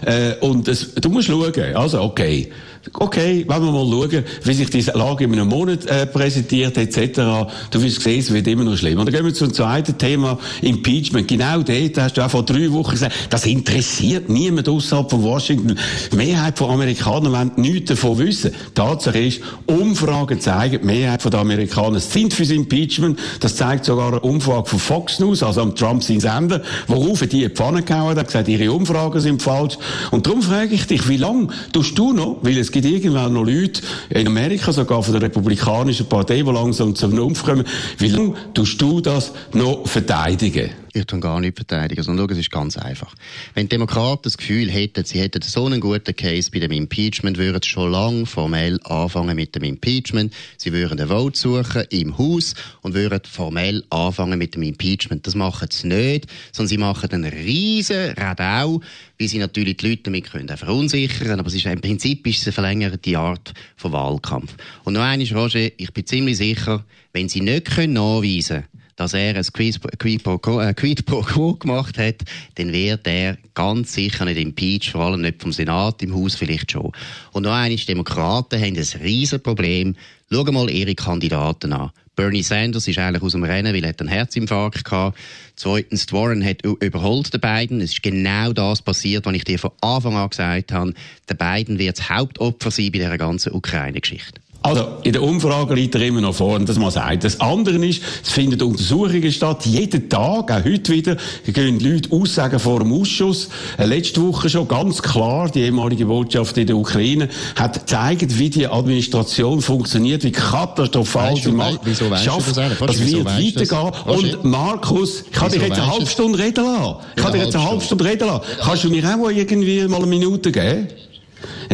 Äh, 0.06 0.36
und 0.40 0.68
es, 0.68 0.94
du 0.96 1.10
musst 1.10 1.28
schauen. 1.28 1.54
Also, 1.76 2.02
okay 2.02 2.50
okay, 2.94 3.46
wenn 3.48 3.64
wir 3.64 3.72
mal 3.72 3.86
schauen, 3.86 4.24
wie 4.44 4.54
sich 4.54 4.70
diese 4.70 4.92
Lage 4.92 5.24
in 5.24 5.34
einem 5.34 5.48
Monat 5.48 5.86
äh, 5.86 6.06
präsentiert 6.06 6.78
etc., 6.78 7.50
du 7.72 7.82
wirst 7.82 8.02
sehen, 8.02 8.20
es 8.20 8.34
wird 8.34 8.48
immer 8.48 8.64
noch 8.64 8.78
schlimmer. 8.78 9.06
Dann 9.06 9.14
gehen 9.14 9.26
wir 9.26 9.34
zum 9.34 9.54
zweiten 9.54 9.98
Thema, 9.98 10.38
Impeachment. 10.62 11.28
Genau 11.28 11.62
dort 11.62 11.98
hast 11.98 12.18
du 12.18 12.22
auch 12.26 12.30
vor 12.30 12.44
drei 12.44 12.72
Wochen 12.72 12.92
gesagt, 12.92 13.14
das 13.30 13.46
interessiert 13.46 14.30
niemand 14.30 14.68
außerhalb 14.68 15.10
von 15.10 15.24
Washington. 15.24 15.78
Die 16.12 16.16
Mehrheit 16.16 16.58
von 16.58 16.72
Amerikanern 16.72 17.32
wollen 17.32 17.52
nichts 17.56 17.90
davon 17.90 18.18
wissen. 18.20 18.52
Tatsache 18.76 19.20
ist, 19.20 19.42
Umfragen 19.66 20.40
zeigen, 20.42 20.80
die 20.82 20.86
Mehrheit 20.86 21.24
der 21.24 21.40
Amerikaner 21.40 22.00
sind 22.00 22.34
für 22.34 22.44
das 22.44 22.52
Impeachment. 22.52 23.20
Das 23.40 23.56
zeigt 23.56 23.86
sogar 23.86 24.10
eine 24.10 24.20
Umfrage 24.20 24.70
von 24.70 24.80
Fox 24.80 25.20
News, 25.20 25.42
also 25.42 25.62
am 25.62 25.76
Trump 25.76 26.04
sein 26.04 26.20
Sender, 26.20 26.62
worauf 26.88 27.22
er 27.22 27.28
die 27.28 27.48
Pfanne 27.50 27.82
gehauen 27.82 28.18
hat, 28.18 28.28
gesagt, 28.28 28.50
ihre 28.50 28.72
Umfragen 28.72 29.20
sind 29.20 29.42
falsch. 29.42 29.78
Und 30.12 30.28
darum 30.28 30.42
frage 30.42 30.76
ich 30.76 30.86
dich, 30.86 31.08
wie 31.08 31.18
lange 31.18 31.48
tust 31.72 31.98
du 31.98 32.12
noch, 32.14 32.38
weil 32.42 32.58
es 32.58 32.73
gibt 32.74 32.86
irgendwann 32.86 33.32
noch 33.32 33.46
Leute, 33.46 33.82
in 34.10 34.28
Amerika 34.28 34.74
sogar 34.74 35.02
von 35.02 35.14
der 35.14 35.22
Republikanischen 35.22 36.08
Partei, 36.08 36.42
die 36.42 36.52
langsam 36.52 36.94
zum 36.96 37.12
Vernunft 37.12 37.46
kommen. 37.46 37.64
Wie 38.00 38.10
lange 38.10 38.34
tust 38.54 38.82
du 38.82 39.00
das 39.00 39.32
noch 39.54 39.88
verteidigen? 39.88 40.83
Ich 40.96 41.06
tue 41.06 41.20
gar 41.20 41.40
nicht 41.40 41.56
verteidigen, 41.56 42.04
sondern 42.04 42.28
schau, 42.28 42.34
es 42.34 42.40
ist 42.40 42.52
ganz 42.52 42.78
einfach. 42.78 43.16
Wenn 43.56 43.68
Demokraten 43.68 44.22
das 44.26 44.38
Gefühl 44.38 44.70
hätten, 44.70 45.04
sie 45.04 45.20
hätten 45.20 45.42
so 45.42 45.66
einen 45.66 45.82
guten 45.82 46.16
Case 46.16 46.52
bei 46.52 46.60
dem 46.60 46.72
Impeachment, 46.72 47.40
würden 47.40 47.60
sie 47.64 47.70
schon 47.70 47.92
lange 47.92 48.28
formell 48.28 48.80
anfangen 48.84 49.36
mit 49.36 49.56
dem 49.56 49.64
Impeachment. 49.64 50.32
Sie 50.58 50.72
würden 50.72 51.00
einen 51.00 51.10
Vote 51.10 51.36
suchen 51.36 51.86
im 51.90 52.16
Haus 52.20 52.54
und 52.84 52.94
würden 52.94 53.22
formell 53.28 53.84
anfangen 53.90 54.38
mit 54.38 54.54
dem 54.54 54.62
Impeachment. 54.62 55.26
Das 55.26 55.34
machen 55.34 55.68
sie 55.72 55.88
nicht, 55.88 56.28
sondern 56.52 56.70
sie 56.70 56.78
machen 56.78 57.10
einen 57.12 57.34
riesen 57.34 58.12
Radau, 58.12 58.80
wie 59.18 59.28
sie 59.28 59.40
natürlich 59.40 59.78
die 59.78 59.90
Leute 59.90 60.04
damit 60.04 60.30
können 60.30 60.56
verunsichern 60.56 61.40
aber 61.40 61.48
es 61.48 61.56
ist, 61.56 61.66
im 61.66 61.82
Prinzip 61.82 62.28
ist 62.28 62.42
es 62.42 62.48
eine 62.48 62.54
verlängerte 62.54 63.18
Art 63.18 63.52
von 63.78 63.94
Wahlkampf. 63.94 64.54
Und 64.84 64.94
noch 64.94 65.02
eines, 65.02 65.34
Roger, 65.34 65.72
ich 65.76 65.92
bin 65.92 66.06
ziemlich 66.06 66.38
sicher, 66.38 66.86
wenn 67.14 67.30
sie 67.30 67.42
nicht 67.42 67.66
können 67.66 67.94
nachweisen 67.94 68.64
können, 68.64 68.83
dass 68.96 69.14
er 69.14 69.36
ein 69.36 69.46
Quid, 69.54 70.24
pro, 70.24 70.60
äh, 70.60 70.74
Quid 70.74 71.06
pro 71.06 71.22
Quo 71.22 71.54
gemacht 71.54 71.98
hat, 71.98 72.18
dann 72.56 72.72
wird 72.72 73.08
er 73.08 73.38
ganz 73.54 73.94
sicher 73.94 74.26
nicht 74.26 74.40
impeached, 74.40 74.92
vor 74.92 75.02
allem 75.02 75.22
nicht 75.22 75.42
vom 75.42 75.52
Senat, 75.52 76.02
im 76.04 76.16
Haus 76.16 76.36
vielleicht 76.36 76.72
schon. 76.72 76.92
Und 77.32 77.44
noch 77.44 77.54
einmal, 77.54 77.76
Demokraten 77.76 78.60
haben 78.60 78.78
ein 78.78 79.02
riesen 79.02 79.42
Problem. 79.42 79.96
Schauen 80.32 80.54
mal 80.54 80.70
ihre 80.70 80.96
Kandidaten 80.96 81.74
an. 81.74 81.92
Bernie 82.16 82.44
Sanders 82.44 82.88
ist 82.88 83.00
eigentlich 83.00 83.24
aus 83.24 83.32
dem 83.32 83.44
Rennen, 83.44 83.74
weil 83.74 83.84
er 83.84 84.00
einen 84.00 84.08
Herzinfarkt 84.08 84.90
hatte. 84.92 85.18
Zweitens, 85.56 86.12
Warren 86.12 86.46
hat 86.46 86.64
überholt 86.64 87.34
den 87.34 87.42
beiden. 87.42 87.82
Es 87.82 87.94
ist 87.94 88.04
genau 88.04 88.54
das 88.54 88.84
passiert, 88.84 89.26
was 89.26 89.34
ich 89.34 89.44
dir 89.44 89.58
von 89.58 89.72
Anfang 89.82 90.16
an 90.16 90.30
gesagt 90.30 90.72
habe. 90.72 90.94
Der 91.28 91.36
Biden 91.36 91.80
wird 91.80 91.98
das 91.98 92.10
Hauptopfer 92.10 92.70
sein 92.70 92.92
bei 92.92 93.00
dieser 93.00 93.18
ganzen 93.18 93.54
Ukraine-Geschichte. 93.54 94.43
Also, 94.64 94.88
in 95.04 95.12
der 95.12 95.22
Umfrage 95.22 95.76
liegt 95.76 95.94
er 95.96 96.02
immer 96.04 96.22
noch 96.22 96.36
vorne, 96.36 96.64
das 96.64 96.80
man 96.80 96.90
sagt. 96.90 97.26
Das 97.26 97.38
andere 97.42 97.86
ist, 97.86 98.02
es 98.24 98.32
finden 98.32 98.62
Untersuchungen 98.62 99.30
statt. 99.30 99.66
Jeden 99.66 100.08
Tag, 100.08 100.50
auch 100.52 100.64
heute 100.64 100.94
wieder, 100.94 101.18
gehen 101.46 101.82
Leute 101.82 102.10
Aussagen 102.14 102.58
vor 102.60 102.80
dem 102.80 102.94
Ausschuss. 102.94 103.50
Äh, 103.78 103.88
letzte 103.88 104.22
Woche 104.22 104.50
schon 104.50 104.66
ganz 104.70 105.02
klar, 105.02 105.50
die 105.50 105.64
ehemalige 105.64 106.06
Botschaft 106.06 106.58
in 106.58 106.68
der 106.68 106.78
Ukraine 106.78 107.28
hat 107.58 107.82
gezeigt, 107.82 108.40
wie 108.40 108.50
die 108.50 108.66
Administration 108.66 109.62
funktioniert, 109.62 110.24
wie 110.24 110.32
katastrophal 110.32 111.36
sie 111.36 111.52
macht. 111.52 111.82
Wieso 111.84 112.10
weißt 112.10 112.24
schafft, 112.24 112.56
du 112.56 112.62
das? 112.62 112.78
Das 112.80 113.06
wird 113.06 113.26
weitergehen. 113.26 113.92
Und 114.06 114.46
Markus, 114.46 115.24
ich 115.24 115.32
kann 115.34 115.52
dich 115.52 115.62
jetzt 115.62 115.74
eine 115.74 115.92
halbe 115.92 116.06
Stunde 116.06 116.40
reden 116.40 116.64
lassen. 116.64 116.96
Ich 117.18 117.22
kann 117.22 117.34
dich 117.34 117.44
jetzt 117.44 117.56
eine 117.58 117.70
halbe 117.70 117.84
Stunde 117.84 118.06
reden 118.06 118.28
lassen. 118.28 118.44
Kannst 118.62 118.86
du 118.86 118.90
mir 118.90 119.04
auch 119.04 119.30
irgendwie 119.30 119.86
mal 119.90 119.98
eine 119.98 120.06
Minute 120.06 120.54
geben? 120.54 120.88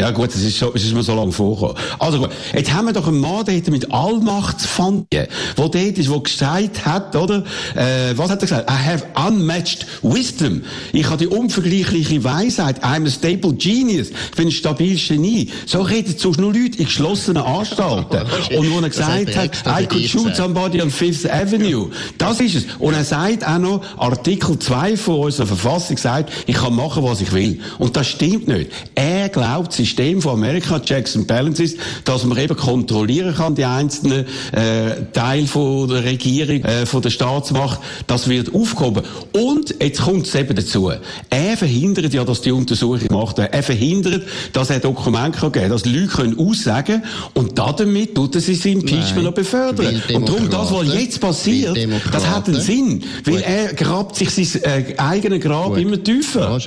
Ja 0.00 0.10
gut, 0.12 0.30
es 0.30 0.42
ist, 0.42 0.58
so, 0.58 0.72
es 0.74 0.82
ist 0.82 0.94
mir 0.94 1.02
so 1.02 1.14
lange 1.14 1.30
vorgekommen. 1.30 1.76
Also 1.98 2.20
gut, 2.20 2.30
jetzt 2.54 2.72
haben 2.72 2.86
wir 2.86 2.94
doch 2.94 3.06
einen 3.06 3.20
Mann 3.20 3.44
dort 3.44 3.68
mit 3.68 3.92
Allmachtsfantie, 3.92 5.04
der 5.10 5.28
dort 5.56 5.74
ist, 5.74 6.10
der 6.10 6.20
gesagt 6.20 6.86
hat, 6.86 7.14
oder, 7.14 7.44
äh, 7.74 8.16
was 8.16 8.30
hat 8.30 8.40
er 8.42 8.48
gesagt? 8.48 8.70
I 8.70 8.74
have 8.74 9.04
unmatched 9.14 9.86
wisdom. 10.02 10.62
Ich 10.92 11.04
habe 11.04 11.18
die 11.18 11.26
unvergleichliche 11.26 12.24
Weisheit. 12.24 12.82
I'm 12.82 13.06
a 13.06 13.10
stable 13.10 13.52
genius. 13.52 14.08
Ich 14.08 14.36
bin 14.36 14.48
ein 14.48 14.52
stabiles 14.52 15.06
Genie. 15.06 15.50
So 15.66 15.82
reden 15.82 16.14
so 16.16 16.30
nur 16.30 16.54
Leute 16.54 16.78
in 16.78 16.86
geschlossenen 16.86 17.42
Anstalten. 17.42 18.22
Und 18.56 18.70
wo 18.70 18.80
er 18.80 18.88
gesagt 18.88 19.36
hat, 19.36 19.82
I 19.82 19.86
could 19.86 20.08
shoot 20.08 20.34
somebody 20.34 20.80
on 20.80 20.90
Fifth 20.90 21.30
Avenue. 21.30 21.90
Das 22.16 22.40
ist 22.40 22.54
es. 22.54 22.64
Und 22.78 22.94
er 22.94 23.04
sagt 23.04 23.46
auch 23.46 23.58
noch, 23.58 23.82
Artikel 23.98 24.58
2 24.58 24.96
von 24.96 25.20
unserer 25.20 25.46
Verfassung 25.46 25.98
sagt, 25.98 26.32
ich 26.46 26.56
kann 26.56 26.74
machen, 26.74 27.02
was 27.02 27.20
ich 27.20 27.32
will. 27.32 27.60
Und 27.78 27.96
das 27.96 28.08
stimmt 28.08 28.48
nicht. 28.48 28.70
Er 28.94 29.28
glaubt, 29.28 29.74
System 29.90 30.22
von 30.22 30.34
Amerika, 30.34 30.78
Checks 30.78 31.16
and 31.16 31.26
Balances, 31.26 31.76
dass 32.04 32.24
man 32.24 32.38
eben 32.38 32.56
kontrollieren 32.56 33.34
kann, 33.34 33.56
die 33.56 33.64
einzelnen 33.64 34.24
äh, 34.52 35.04
Teile 35.12 35.46
von 35.46 35.88
der 35.88 36.04
Regierung, 36.04 36.62
äh, 36.62 36.86
von 36.86 37.02
der 37.02 37.10
Staatsmacht, 37.10 37.80
das 38.06 38.28
wird 38.28 38.54
aufgehoben. 38.54 39.02
Und 39.32 39.74
jetzt 39.80 40.02
kommt 40.02 40.26
es 40.26 40.34
eben 40.36 40.54
dazu. 40.54 40.92
Er 41.28 41.56
verhindert 41.56 42.14
ja, 42.14 42.24
dass 42.24 42.40
die 42.40 42.52
Untersuchung 42.52 43.00
gemacht 43.00 43.38
wird. 43.38 43.52
Er 43.52 43.62
verhindert, 43.64 44.22
dass 44.52 44.70
er 44.70 44.78
Dokumente 44.78 45.38
kann 45.38 45.52
geben 45.52 45.68
kann, 45.68 45.70
dass 45.72 45.84
Leute 45.84 46.06
können 46.06 46.38
aussagen 46.38 47.02
und 47.34 47.58
damit 47.58 48.14
tut 48.14 48.36
er 48.36 48.40
sein 48.40 48.72
Impeachment 48.72 49.24
noch 49.24 49.34
befördern. 49.34 50.02
Und 50.14 50.28
darum, 50.28 50.48
das, 50.50 50.72
was 50.72 50.94
jetzt 50.94 51.20
passiert, 51.20 51.76
das 52.12 52.28
hat 52.28 52.48
einen 52.48 52.60
Sinn. 52.60 53.02
Weil 53.24 53.34
Gut. 53.34 53.44
er 53.44 53.74
grabt 53.74 54.16
sich 54.16 54.30
sein 54.30 54.62
äh, 54.62 54.94
eigenes 54.98 55.40
Grab 55.42 55.70
Gut. 55.70 55.78
immer 55.78 56.02
tiefer. 56.02 56.58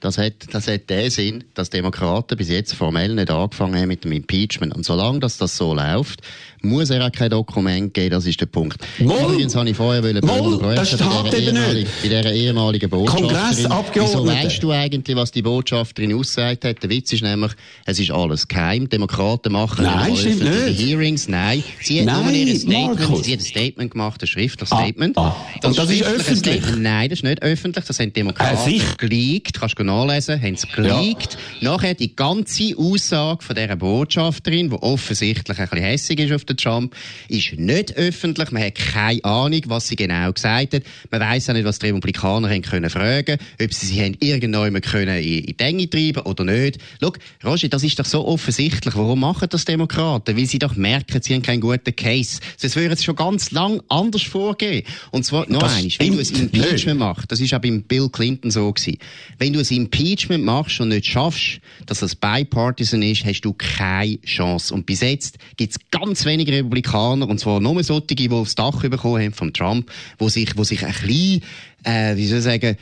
Das 0.00 0.18
hat, 0.18 0.32
das 0.50 0.66
hat 0.66 0.90
den 0.90 1.10
Sinn, 1.10 1.44
dass 1.54 1.70
Demokraten 1.70 2.36
bis 2.36 2.48
jetzt 2.48 2.63
jetzt 2.64 2.74
formell 2.74 3.14
nicht 3.14 3.30
angefangen 3.30 3.76
haben 3.76 3.88
mit 3.88 4.04
dem 4.04 4.12
Impeachment. 4.12 4.74
Und 4.74 4.84
solange 4.84 5.20
das, 5.20 5.36
das 5.36 5.56
so 5.56 5.74
läuft, 5.74 6.20
muss 6.62 6.88
er 6.90 7.06
auch 7.06 7.12
kein 7.12 7.30
Dokument 7.30 7.92
geben, 7.92 8.10
das 8.10 8.26
ist 8.26 8.40
der 8.40 8.46
Punkt. 8.46 8.78
Moll, 8.98 9.18
Übrigens 9.20 9.54
habe 9.54 9.68
ich 9.68 9.76
vorher 9.76 10.02
wollen 10.02 10.24
Moll, 10.24 10.74
das 10.74 10.88
steht 10.88 11.00
bei 11.30 11.86
dieser 12.02 12.32
ehemaligen 12.32 12.88
Botschafterin. 12.88 13.84
Wieso 13.94 14.26
weißt 14.26 14.62
du 14.62 14.70
eigentlich, 14.72 15.16
was 15.16 15.30
die 15.30 15.42
Botschafterin 15.42 16.14
ausgesagt 16.14 16.64
hat? 16.64 16.82
Der 16.82 16.90
Witz 16.90 17.12
ist 17.12 17.22
nämlich, 17.22 17.52
es 17.84 17.98
ist 17.98 18.10
alles 18.10 18.48
geheim. 18.48 18.88
Demokraten 18.88 19.52
machen 19.52 19.84
Nein, 19.84 20.16
stimmt 20.16 20.42
nicht. 20.42 20.80
Hearings. 20.80 21.28
Nein, 21.28 21.62
sie 21.82 22.00
hat 22.00 22.06
Nein, 22.06 22.24
nur 22.24 22.32
ihr 22.32 22.56
Statement, 22.56 23.24
sie 23.24 23.32
hat 23.32 23.40
ein 23.40 23.44
Statement 23.44 23.90
gemacht, 23.90 24.22
ein 24.22 24.26
schriftliches 24.26 24.72
ah, 24.72 24.82
Statement. 24.82 25.18
Ah, 25.18 25.36
das 25.60 25.70
Und 25.70 25.78
das 25.78 25.90
ist 25.90 26.02
öffentlich? 26.02 26.38
Statement. 26.38 26.82
Nein, 26.82 27.08
das 27.10 27.18
ist 27.18 27.24
nicht 27.24 27.42
öffentlich. 27.42 27.84
Das 27.84 27.98
haben 28.00 28.12
Demokraten 28.12 28.70
äh, 28.70 28.80
geleakt. 28.96 29.60
Kannst 29.60 29.78
du 29.78 29.84
nachlesen. 29.84 30.40
Haben 30.40 30.56
sie 30.56 30.68
geleakt. 30.68 31.36
Ja. 31.60 31.72
Nachher 31.72 31.94
die 31.94 32.14
ganze 32.16 32.53
Aussage 32.76 33.44
von 33.44 33.56
dieser 33.56 33.76
Botschafterin, 33.76 34.70
die 34.70 34.76
offensichtlich 34.76 35.58
ein 35.58 35.68
bisschen 35.68 35.84
hässig 35.84 36.20
ist 36.20 36.32
auf 36.32 36.44
der 36.44 36.56
Trump, 36.56 36.94
ist 37.28 37.58
nicht 37.58 37.96
öffentlich. 37.96 38.50
Man 38.50 38.62
hat 38.62 38.74
keine 38.74 39.24
Ahnung, 39.24 39.60
was 39.66 39.88
sie 39.88 39.96
genau 39.96 40.32
gesagt 40.32 40.74
hat. 40.74 40.82
Man 41.10 41.20
weiß 41.20 41.50
auch 41.50 41.54
nicht, 41.54 41.64
was 41.64 41.78
die 41.78 41.86
Republikaner 41.86 42.48
haben 42.48 42.62
können 42.62 42.90
fragen, 42.90 43.38
ob 43.62 43.72
sie 43.72 43.86
sie 43.86 44.02
haben 44.02 44.16
irgendjemand 44.20 44.84
können 44.84 45.18
in, 45.18 45.44
in 45.44 45.56
die 45.56 45.64
Enge 45.64 45.90
treiben 45.90 46.22
oder 46.22 46.44
nicht. 46.44 46.78
Schau, 47.00 47.12
Roger, 47.44 47.68
das 47.68 47.82
ist 47.82 47.98
doch 47.98 48.04
so 48.04 48.26
offensichtlich. 48.26 48.94
Warum 48.94 49.20
machen 49.20 49.48
das 49.50 49.64
Demokraten? 49.64 50.36
Weil 50.36 50.46
sie 50.46 50.58
doch 50.58 50.76
merken, 50.76 51.20
sie 51.22 51.34
haben 51.34 51.42
keinen 51.42 51.60
guten 51.60 51.94
Case. 51.94 52.40
Sonst 52.56 52.76
würden 52.76 52.96
sie 52.96 53.04
schon 53.04 53.16
ganz 53.16 53.50
lang 53.50 53.82
anders 53.88 54.22
vorgehen. 54.22 54.84
Und 55.10 55.24
zwar, 55.24 55.48
noch 55.50 55.62
eines, 55.62 55.98
wenn 55.98 56.12
du 56.12 56.18
ein 56.18 56.26
Impeachment 56.26 57.00
machst, 57.00 57.30
das 57.30 57.40
ist 57.40 57.52
auch 57.54 57.60
beim 57.60 57.82
Bill 57.82 58.08
Clinton 58.08 58.50
so 58.50 58.72
gewesen. 58.72 58.98
Wenn 59.38 59.52
du 59.52 59.60
ein 59.60 59.66
Impeachment 59.66 60.44
machst 60.44 60.80
und 60.80 60.88
nicht 60.88 61.06
schaffst, 61.06 61.60
dass 61.86 62.00
das 62.00 62.14
bipartisan 62.34 63.02
ist, 63.02 63.24
hast 63.24 63.42
du 63.42 63.52
keine 63.52 64.20
Chance. 64.22 64.74
Und 64.74 64.86
bis 64.86 65.00
jetzt 65.00 65.38
gibt 65.56 65.72
es 65.72 65.78
ganz 65.90 66.24
wenige 66.24 66.52
Republikaner, 66.52 67.28
und 67.28 67.38
zwar 67.38 67.60
nur 67.60 67.82
solche, 67.82 68.14
die 68.14 68.30
aufs 68.30 68.54
Dach 68.54 68.80
bekommen 68.80 69.22
haben 69.22 69.32
von 69.32 69.52
Trump, 69.52 69.90
wo 70.18 70.28
sich, 70.28 70.56
wo 70.56 70.64
sich 70.64 70.84
ein 70.84 70.92
bisschen, 70.92 71.42
äh, 71.84 72.16
wie 72.16 72.26
soll 72.26 72.38
ich 72.38 72.44
sagen, 72.44 72.76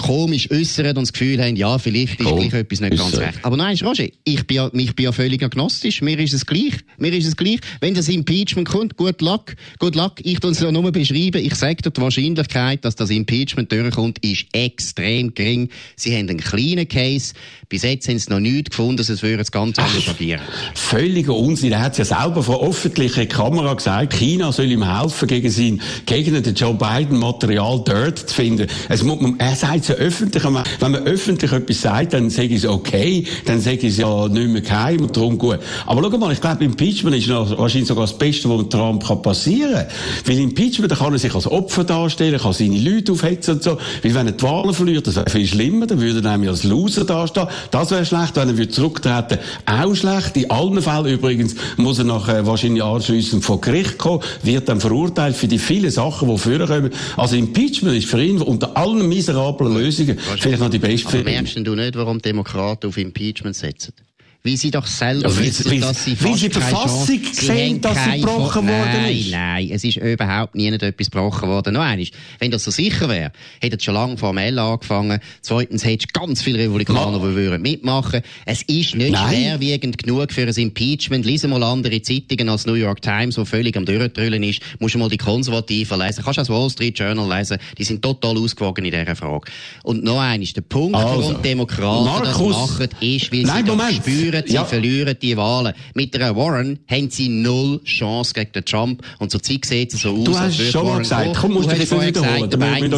komisch 0.00 0.50
äußern 0.50 0.88
und 0.88 1.02
das 1.02 1.12
Gefühl 1.12 1.42
haben, 1.42 1.56
ja, 1.56 1.78
vielleicht 1.78 2.20
ist 2.20 2.26
oh, 2.26 2.36
gleich 2.36 2.54
etwas 2.54 2.80
nicht 2.80 2.96
ganz 2.96 3.16
recht. 3.18 3.38
Aber 3.42 3.56
nein, 3.56 3.76
Roger, 3.84 4.06
ich 4.24 4.46
bin, 4.46 4.56
ja, 4.56 4.70
ich 4.72 4.94
bin 4.94 5.04
ja 5.04 5.12
völlig 5.12 5.42
agnostisch. 5.42 6.00
Mir 6.00 6.18
ist 6.18 6.32
es 6.32 6.46
gleich. 6.46 6.74
Mir 6.96 7.12
ist 7.12 7.26
es 7.26 7.36
gleich. 7.36 7.60
Wenn 7.80 7.94
das 7.94 8.08
Impeachment 8.08 8.68
kommt, 8.68 8.96
gut 8.96 9.20
luck. 9.20 9.54
Good 9.78 9.96
luck. 9.96 10.14
Ich 10.22 10.40
tue 10.40 10.52
es 10.52 10.60
ja 10.60 10.72
nur 10.72 10.90
beschreiben. 10.90 11.44
Ich 11.44 11.54
sage 11.54 11.76
dir, 11.76 11.90
die 11.90 12.00
Wahrscheinlichkeit, 12.00 12.84
dass 12.84 12.96
das 12.96 13.10
Impeachment 13.10 13.70
durchkommt, 13.70 14.24
ist 14.24 14.46
extrem 14.52 15.34
gering. 15.34 15.68
Sie 15.96 16.16
haben 16.16 16.28
einen 16.30 16.40
kleinen 16.40 16.88
Case. 16.88 17.34
Bis 17.68 17.82
jetzt 17.82 18.08
haben 18.08 18.18
sie 18.18 18.30
noch 18.30 18.40
nichts 18.40 18.70
gefunden, 18.70 19.02
sonst 19.02 19.22
würden 19.22 19.38
das 19.38 19.52
Ganze 19.52 19.82
anders 19.82 20.04
probieren. 20.04 20.40
Völliger 20.74 21.36
Unsinn. 21.36 21.72
Er 21.72 21.82
hat 21.82 21.98
ja 21.98 22.04
selber 22.04 22.42
vor 22.42 22.66
öffentlicher 22.66 23.26
Kamera 23.26 23.74
gesagt, 23.74 24.14
China 24.14 24.50
soll 24.50 24.72
ihm 24.72 24.82
helfen, 24.82 25.28
gegen 25.28 25.50
sein, 25.50 25.80
gegen 26.06 26.42
den 26.42 26.54
Joe 26.54 26.74
Biden 26.74 27.18
Material 27.18 27.84
Dirt 27.84 28.18
zu 28.18 28.34
finden. 28.34 28.66
Es 28.88 29.02
muss, 29.02 29.18
er 29.38 29.54
sagt 29.54 29.89
ja 29.90 29.96
öffentlich, 29.96 30.42
wenn 30.44 30.52
man 30.92 31.06
öffentlich 31.06 31.52
etwas 31.52 31.82
sagt, 31.82 32.14
dann 32.14 32.30
sage 32.30 32.48
ich 32.48 32.64
es 32.64 32.66
okay, 32.66 33.24
dann 33.44 33.60
sage 33.60 33.78
ich 33.78 33.84
es 33.84 33.96
ja 33.98 34.28
nicht 34.28 34.48
mehr 34.48 34.62
geheim 34.62 35.02
und 35.02 35.16
darum 35.16 35.38
gut. 35.38 35.58
Aber 35.86 36.02
schau 36.02 36.18
mal, 36.18 36.32
ich 36.32 36.40
glaube, 36.40 36.64
Impeachment 36.64 37.16
ist 37.16 37.28
noch 37.28 37.56
wahrscheinlich 37.58 37.88
sogar 37.88 38.04
das 38.04 38.16
Beste, 38.16 38.48
was 38.48 38.68
Trump 38.68 39.06
kann 39.06 39.22
passieren 39.22 39.74
kann. 39.74 39.86
Weil 40.26 40.38
Impeachment, 40.38 40.90
da 40.90 40.96
kann 40.96 41.12
er 41.12 41.18
sich 41.18 41.34
als 41.34 41.46
Opfer 41.46 41.84
darstellen, 41.84 42.40
kann 42.40 42.52
seine 42.52 42.78
Leute 42.78 43.12
aufhetzen 43.12 43.54
und 43.54 43.62
so. 43.62 43.78
Weil 44.02 44.14
wenn 44.14 44.26
er 44.26 44.32
die 44.32 44.42
Wahlen 44.42 44.74
verliert, 44.74 45.06
das 45.06 45.16
wäre 45.16 45.30
viel 45.30 45.46
schlimmer, 45.46 45.86
dann 45.86 46.00
würde 46.00 46.26
er 46.26 46.32
nämlich 46.32 46.50
als 46.50 46.64
Loser 46.64 47.04
dastehen. 47.04 47.48
Das 47.70 47.90
wäre 47.90 48.04
schlecht, 48.04 48.36
wenn 48.36 48.48
er 48.48 48.56
würde 48.56 48.70
zurücktreten. 48.70 49.38
Auch 49.66 49.94
schlecht. 49.94 50.36
In 50.36 50.50
allen 50.50 50.80
Fällen 50.80 51.06
übrigens 51.06 51.54
muss 51.76 51.98
er 51.98 52.04
nachher 52.04 52.40
äh, 52.40 52.46
wahrscheinlich 52.46 52.82
anschliessend 52.82 53.44
vor 53.44 53.60
Gericht 53.60 53.98
kommen, 53.98 54.22
wird 54.42 54.68
dann 54.68 54.80
verurteilt 54.80 55.36
für 55.36 55.48
die 55.48 55.58
vielen 55.58 55.90
Sachen, 55.90 56.28
die 56.28 56.38
vorkommen. 56.38 56.90
Also 57.16 57.36
Impeachment 57.36 57.96
ist 57.96 58.08
für 58.08 58.22
ihn 58.22 58.40
unter 58.40 58.76
allen 58.76 59.08
miserablen 59.08 59.69
Lösungen 59.70 60.18
vielleicht 60.18 60.60
noch 60.60 60.70
die 60.70 60.78
beste 60.78 61.08
Aber 61.08 61.24
merkst 61.24 61.56
du 61.56 61.74
nicht, 61.74 61.96
warum 61.96 62.20
Demokraten 62.20 62.88
auf 62.88 62.96
Impeachment 62.96 63.56
setzen? 63.56 63.94
Wie 64.42 64.56
sie 64.56 64.70
doch 64.70 64.86
selber 64.86 65.28
ja, 65.28 65.38
wissen, 65.38 65.70
wie, 65.70 65.80
dass 65.80 66.04
sie 66.04 66.16
fast 66.16 66.34
Wie 66.34 66.38
sie 66.38 66.48
die 66.48 66.54
Verfassung 66.54 67.20
sehen, 67.30 67.80
dass 67.82 68.04
sie 68.04 68.20
gebrochen 68.20 68.66
worden 68.66 69.04
ist. 69.04 69.30
Nein, 69.30 69.66
nein, 69.66 69.70
es 69.70 69.84
ist 69.84 69.98
überhaupt 69.98 70.54
nie 70.54 70.68
etwas 70.68 71.10
gebrochen 71.10 71.48
worden. 71.48 71.74
Noch 71.74 71.82
eines, 71.82 72.10
wenn 72.38 72.50
das 72.50 72.64
so 72.64 72.70
sicher 72.70 73.08
wäre, 73.10 73.32
hätte 73.60 73.76
es 73.76 73.84
schon 73.84 73.94
lange 73.94 74.16
formell 74.16 74.58
angefangen. 74.58 75.20
Zweitens 75.42 75.84
hättest 75.84 76.14
ganz 76.14 76.40
viele 76.40 76.58
Republikaner, 76.58 77.18
die 77.18 77.34
würden 77.34 77.60
mitmachen. 77.60 78.22
Es 78.46 78.62
ist 78.62 78.94
nicht 78.94 79.12
nein. 79.12 79.28
schwerwiegend 79.28 79.98
genug 79.98 80.32
für 80.32 80.46
ein 80.46 80.54
Impeachment. 80.54 81.26
Lies 81.26 81.46
mal 81.46 81.62
andere 81.62 82.00
Zeitungen 82.00 82.48
als 82.48 82.64
New 82.64 82.74
York 82.74 83.02
Times, 83.02 83.36
wo 83.36 83.44
völlig 83.44 83.76
am 83.76 83.84
Durchdrüllen 83.84 84.42
ist. 84.42 84.62
Musst 84.78 84.94
du 84.94 84.98
mal 84.98 85.10
die 85.10 85.18
Konservativen 85.18 85.98
lesen. 85.98 86.24
Kannst 86.24 86.38
du 86.38 86.40
das 86.40 86.48
Wall 86.48 86.70
Street 86.70 86.98
Journal 86.98 87.28
lesen. 87.38 87.58
Die 87.76 87.84
sind 87.84 88.00
total 88.00 88.38
ausgewogen 88.38 88.86
in 88.86 88.92
dieser 88.92 89.16
Frage. 89.16 89.50
Und 89.82 90.02
noch 90.02 90.20
eines, 90.20 90.54
der 90.54 90.62
Punkt, 90.62 90.96
also, 90.96 91.22
warum 91.22 91.42
Demokraten 91.42 92.04
Markus, 92.04 92.56
das 92.56 92.70
machen, 92.70 92.88
ist, 93.00 93.32
weil 93.32 93.46
sie 93.46 93.76
nein, 93.76 93.94
spüren, 93.94 94.29
verlieren, 94.30 94.46
sie 94.46 94.54
ja. 94.54 94.64
verlieren 94.64 95.16
die 95.20 95.36
Wahlen. 95.36 95.74
Mit 95.94 96.14
der 96.14 96.36
Warren 96.36 96.78
haben 96.90 97.10
sie 97.10 97.28
null 97.28 97.82
Chance 97.84 98.34
gegen 98.34 98.52
den 98.52 98.64
Trump. 98.64 99.02
Und 99.18 99.30
zur 99.30 99.42
Zeit 99.42 99.64
sieht 99.64 99.94
es 99.94 100.00
so 100.00 100.16
aus, 100.16 100.24
du 100.24 100.38
hast 100.38 100.60
schon 100.60 100.86
mal 100.86 100.98
gesagt, 100.98 101.36
komm, 101.36 101.54
musst 101.54 101.70
du 101.70 101.76
dich 101.76 101.90
wiederholen. 101.90 102.50
Der 102.50 102.56
Biden 102.56 102.90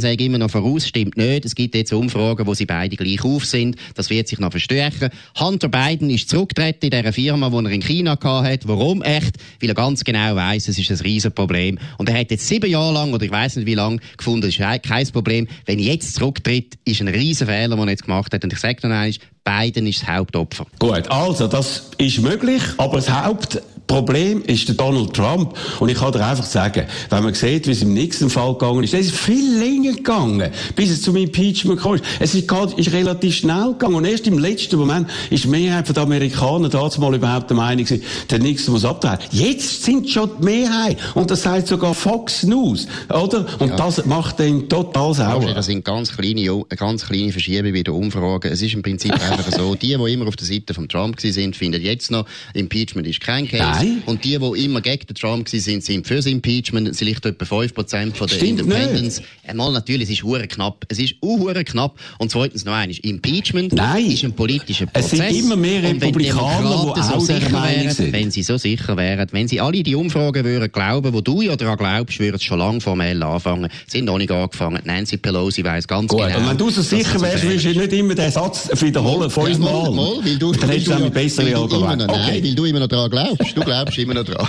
sagt 0.00 0.20
immer 0.20 0.38
noch 0.38 0.50
voraus, 0.50 0.86
stimmt 0.86 1.16
nicht. 1.16 1.44
Es 1.44 1.54
gibt 1.54 1.74
jetzt 1.74 1.92
Umfragen, 1.92 2.46
wo 2.46 2.54
sie 2.54 2.66
beide 2.66 2.96
gleich 2.96 3.24
auf 3.24 3.44
sind. 3.44 3.76
Das 3.94 4.10
wird 4.10 4.28
sich 4.28 4.38
noch 4.38 4.50
verstärken. 4.50 5.10
Hunter 5.38 5.68
Biden 5.68 6.10
ist 6.10 6.28
zurückgetreten 6.28 6.90
in 6.90 6.90
dieser 6.90 7.12
Firma, 7.12 7.50
die 7.50 7.66
er 7.66 7.70
in 7.70 7.82
China 7.82 8.18
hatte. 8.22 8.68
Warum 8.68 9.02
echt? 9.02 9.36
Weil 9.60 9.70
er 9.70 9.74
ganz 9.74 10.04
genau 10.04 10.36
weiß, 10.36 10.68
es 10.68 10.78
ist 10.78 10.90
ein 10.90 10.98
Riesenproblem. 10.98 11.78
Und 11.98 12.08
er 12.08 12.18
hat 12.18 12.30
jetzt 12.30 12.46
sieben 12.46 12.70
Jahre 12.70 12.92
lang, 12.92 13.12
oder 13.12 13.24
ich 13.24 13.30
weiß 13.30 13.56
nicht 13.56 13.66
wie 13.66 13.74
lange, 13.74 13.98
gefunden, 14.16 14.48
es 14.48 14.58
ist 14.58 14.82
kein 14.82 15.06
Problem. 15.08 15.48
Wenn 15.66 15.78
jetzt 15.78 16.14
zurücktritt, 16.14 16.78
ist 16.84 17.00
ein 17.00 17.08
Riesenfehler, 17.08 17.76
den 17.76 17.86
er 17.86 17.90
jetzt 17.90 18.04
gemacht 18.04 18.32
hat. 18.32 18.44
Und 18.44 18.52
ich 18.52 18.58
sage 18.58 18.78
dann 18.82 18.92
eins, 18.92 19.18
Biden 19.48 19.86
ist 19.86 20.02
das 20.02 20.08
Hauptopfer. 20.08 20.66
Gut, 20.78 21.10
also 21.10 21.46
das 21.46 21.90
ist 21.96 22.20
möglich, 22.20 22.62
aber 22.76 22.96
das 22.96 23.10
Haupt 23.10 23.62
Problem 23.88 24.42
ist 24.42 24.68
der 24.68 24.76
Donald 24.76 25.14
Trump. 25.14 25.56
Und 25.80 25.88
ich 25.88 25.96
kann 25.96 26.12
dir 26.12 26.24
einfach 26.24 26.44
sagen, 26.44 26.84
wenn 27.08 27.24
man 27.24 27.34
sieht, 27.34 27.66
wie 27.66 27.72
es 27.72 27.82
im 27.82 27.94
nächsten 27.94 28.28
Fall 28.30 28.52
gegangen 28.52 28.84
ist, 28.84 28.94
es 28.94 29.06
ist 29.06 29.16
viel 29.16 29.58
länger 29.58 29.94
gegangen, 29.94 30.52
bis 30.76 30.90
es 30.90 31.02
zum 31.02 31.16
Impeachment 31.16 31.80
kam. 31.80 31.98
Es 32.20 32.34
ist, 32.34 32.52
ist 32.76 32.92
relativ 32.92 33.34
schnell 33.34 33.72
gegangen. 33.72 33.96
Und 33.96 34.04
erst 34.04 34.26
im 34.26 34.38
letzten 34.38 34.76
Moment 34.76 35.08
ist 35.30 35.44
die 35.44 35.48
Mehrheit 35.48 35.88
der 35.88 36.02
Amerikaner 36.02 36.68
dazu 36.68 37.00
mal 37.00 37.14
überhaupt 37.14 37.48
der 37.48 37.56
Meinung 37.56 37.84
gewesen, 37.84 38.04
der 38.30 38.38
Nixon 38.38 38.74
muss 38.74 38.84
abtreten. 38.84 39.24
Jetzt 39.30 39.82
sind 39.84 40.08
schon 40.08 40.30
die 40.38 40.44
Mehrheit. 40.44 40.98
Und 41.14 41.30
das 41.30 41.42
sagt 41.42 41.68
sogar 41.68 41.94
Fox 41.94 42.42
News, 42.42 42.86
oder? 43.08 43.46
Und 43.58 43.70
ja. 43.70 43.76
das 43.76 44.04
macht 44.04 44.38
den 44.38 44.68
total 44.68 45.14
sauer. 45.14 45.54
Das 45.54 45.64
sind 45.64 45.84
ganz 45.84 46.14
kleine, 46.14 46.62
ganz 46.76 47.06
kleine 47.06 47.32
Verschiebungen 47.32 47.72
bei 47.72 47.82
den 47.82 47.94
Umfragen. 47.94 48.52
Es 48.52 48.60
ist 48.60 48.74
im 48.74 48.82
Prinzip 48.82 49.12
einfach 49.12 49.50
so, 49.50 49.74
die, 49.74 49.96
die 49.96 50.12
immer 50.12 50.28
auf 50.28 50.36
der 50.36 50.46
Seite 50.46 50.74
von 50.74 50.90
Trump 50.90 51.18
sind, 51.18 51.56
finden 51.56 51.80
jetzt 51.80 52.10
noch, 52.10 52.26
Impeachment 52.52 53.06
ist 53.06 53.20
kein 53.20 53.48
Case. 53.48 53.62
Nein. 53.62 53.77
Und 54.06 54.24
die, 54.24 54.38
die 54.38 54.64
immer 54.64 54.80
gegen 54.80 55.06
den 55.06 55.14
Trump 55.14 55.48
sind, 55.48 55.82
sind 55.82 56.06
für 56.06 56.16
das 56.16 56.26
Impeachment. 56.26 56.94
Sie 56.94 57.04
liegt 57.04 57.24
etwa 57.24 57.44
5% 57.44 58.14
von 58.14 58.26
der 58.26 58.34
Stimmt 58.34 58.60
Independents. 58.60 59.22
Einmal 59.46 59.72
natürlich, 59.72 60.08
es 60.08 60.14
ist 60.16 60.24
hure 60.24 60.46
knapp. 60.46 60.84
Es 60.88 60.98
ist 60.98 61.14
hure 61.22 61.64
knapp. 61.64 61.98
Und 62.18 62.30
zweitens 62.30 62.64
noch 62.64 62.72
eines. 62.72 62.98
Impeachment 62.98 63.72
Nein. 63.72 64.06
ist 64.06 64.24
ein 64.24 64.32
politischer 64.32 64.86
Prozess. 64.86 65.12
Es 65.12 65.18
sind 65.18 65.44
immer 65.44 65.56
mehr 65.56 65.82
Republikaner, 65.82 66.94
die 66.96 67.02
so 67.02 67.20
sicher 67.20 67.52
wären, 67.52 67.90
sind. 67.90 68.12
Wenn 68.12 68.30
sie 68.30 68.42
so 68.42 68.56
sicher 68.58 68.96
wären, 68.96 69.28
wenn 69.32 69.48
sie 69.48 69.60
alle 69.60 69.82
die 69.82 69.94
Umfragen 69.94 70.44
würden 70.44 70.70
glauben, 70.70 71.12
wo 71.12 71.20
du 71.20 71.42
ja 71.42 71.56
daran 71.56 71.76
glaubst, 71.76 72.18
würden 72.18 72.38
sie 72.38 72.44
schon 72.44 72.58
lange 72.58 72.80
formell 72.80 73.22
anfangen. 73.22 73.70
Sie 73.86 73.98
sind 73.98 74.06
noch 74.06 74.18
nicht 74.18 74.30
angefangen. 74.30 74.80
Nancy 74.84 75.16
Pelosi 75.16 75.64
weiss 75.64 75.86
ganz 75.86 76.08
Gut, 76.08 76.20
genau. 76.20 76.38
Und 76.38 76.48
wenn 76.50 76.58
du 76.58 76.70
so 76.70 76.82
sicher 76.82 77.20
wärst, 77.20 77.44
würdest 77.44 77.64
du 77.64 77.78
nicht 77.78 77.92
immer 77.92 78.14
den 78.14 78.30
Satz 78.30 78.68
wiederholen, 78.80 79.30
fünfmal. 79.30 79.72
Ja, 79.72 79.90
mal, 79.90 79.90
mal, 79.90 80.24
weil 80.24 80.38
du, 80.38 80.52
dann 80.52 80.70
hättest 80.70 80.88
du 80.88 80.94
nämlich 80.94 81.12
bessere 81.12 81.56
Argumente. 81.56 82.06
Nein, 82.06 82.44
weil 82.44 82.54
du 82.54 82.64
immer 82.64 82.80
noch 82.80 82.88
daran 82.88 83.10
glaubst. 83.10 83.56
Du 83.56 83.60
glaubst 83.68 83.98
immer 83.98 84.14
noch 84.14 84.24
dran. 84.24 84.48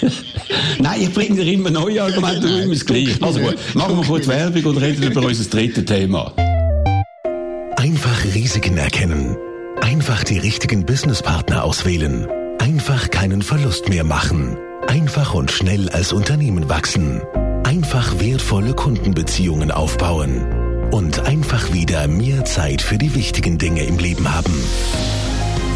Nein, 0.78 1.02
ich 1.02 1.12
bringe 1.12 1.42
dir 1.42 1.52
immer 1.52 1.70
neue 1.70 2.02
Argumente, 2.02 2.40
du 2.40 2.62
immer 2.62 2.72
das 2.72 2.86
Gleiche. 2.86 3.18
Also 3.20 3.40
gut, 3.40 3.56
machen 3.74 3.96
wir 3.98 4.06
kurz 4.06 4.26
Werbung 4.26 4.64
und 4.64 4.78
reden 4.78 5.02
über 5.02 5.22
unser 5.22 5.44
drittes 5.50 5.84
Thema. 5.84 6.32
Einfach 7.76 8.24
Risiken 8.34 8.78
erkennen. 8.78 9.36
Einfach 9.82 10.24
die 10.24 10.38
richtigen 10.38 10.86
Businesspartner 10.86 11.62
auswählen. 11.62 12.26
Einfach 12.58 13.10
keinen 13.10 13.42
Verlust 13.42 13.88
mehr 13.88 14.04
machen. 14.04 14.56
Einfach 14.86 15.34
und 15.34 15.50
schnell 15.50 15.90
als 15.90 16.12
Unternehmen 16.12 16.68
wachsen. 16.68 17.20
Einfach 17.64 18.18
wertvolle 18.18 18.72
Kundenbeziehungen 18.72 19.70
aufbauen. 19.70 20.88
Und 20.90 21.20
einfach 21.20 21.72
wieder 21.74 22.08
mehr 22.08 22.46
Zeit 22.46 22.80
für 22.80 22.96
die 22.96 23.14
wichtigen 23.14 23.58
Dinge 23.58 23.84
im 23.84 23.98
Leben 23.98 24.34
haben. 24.34 24.54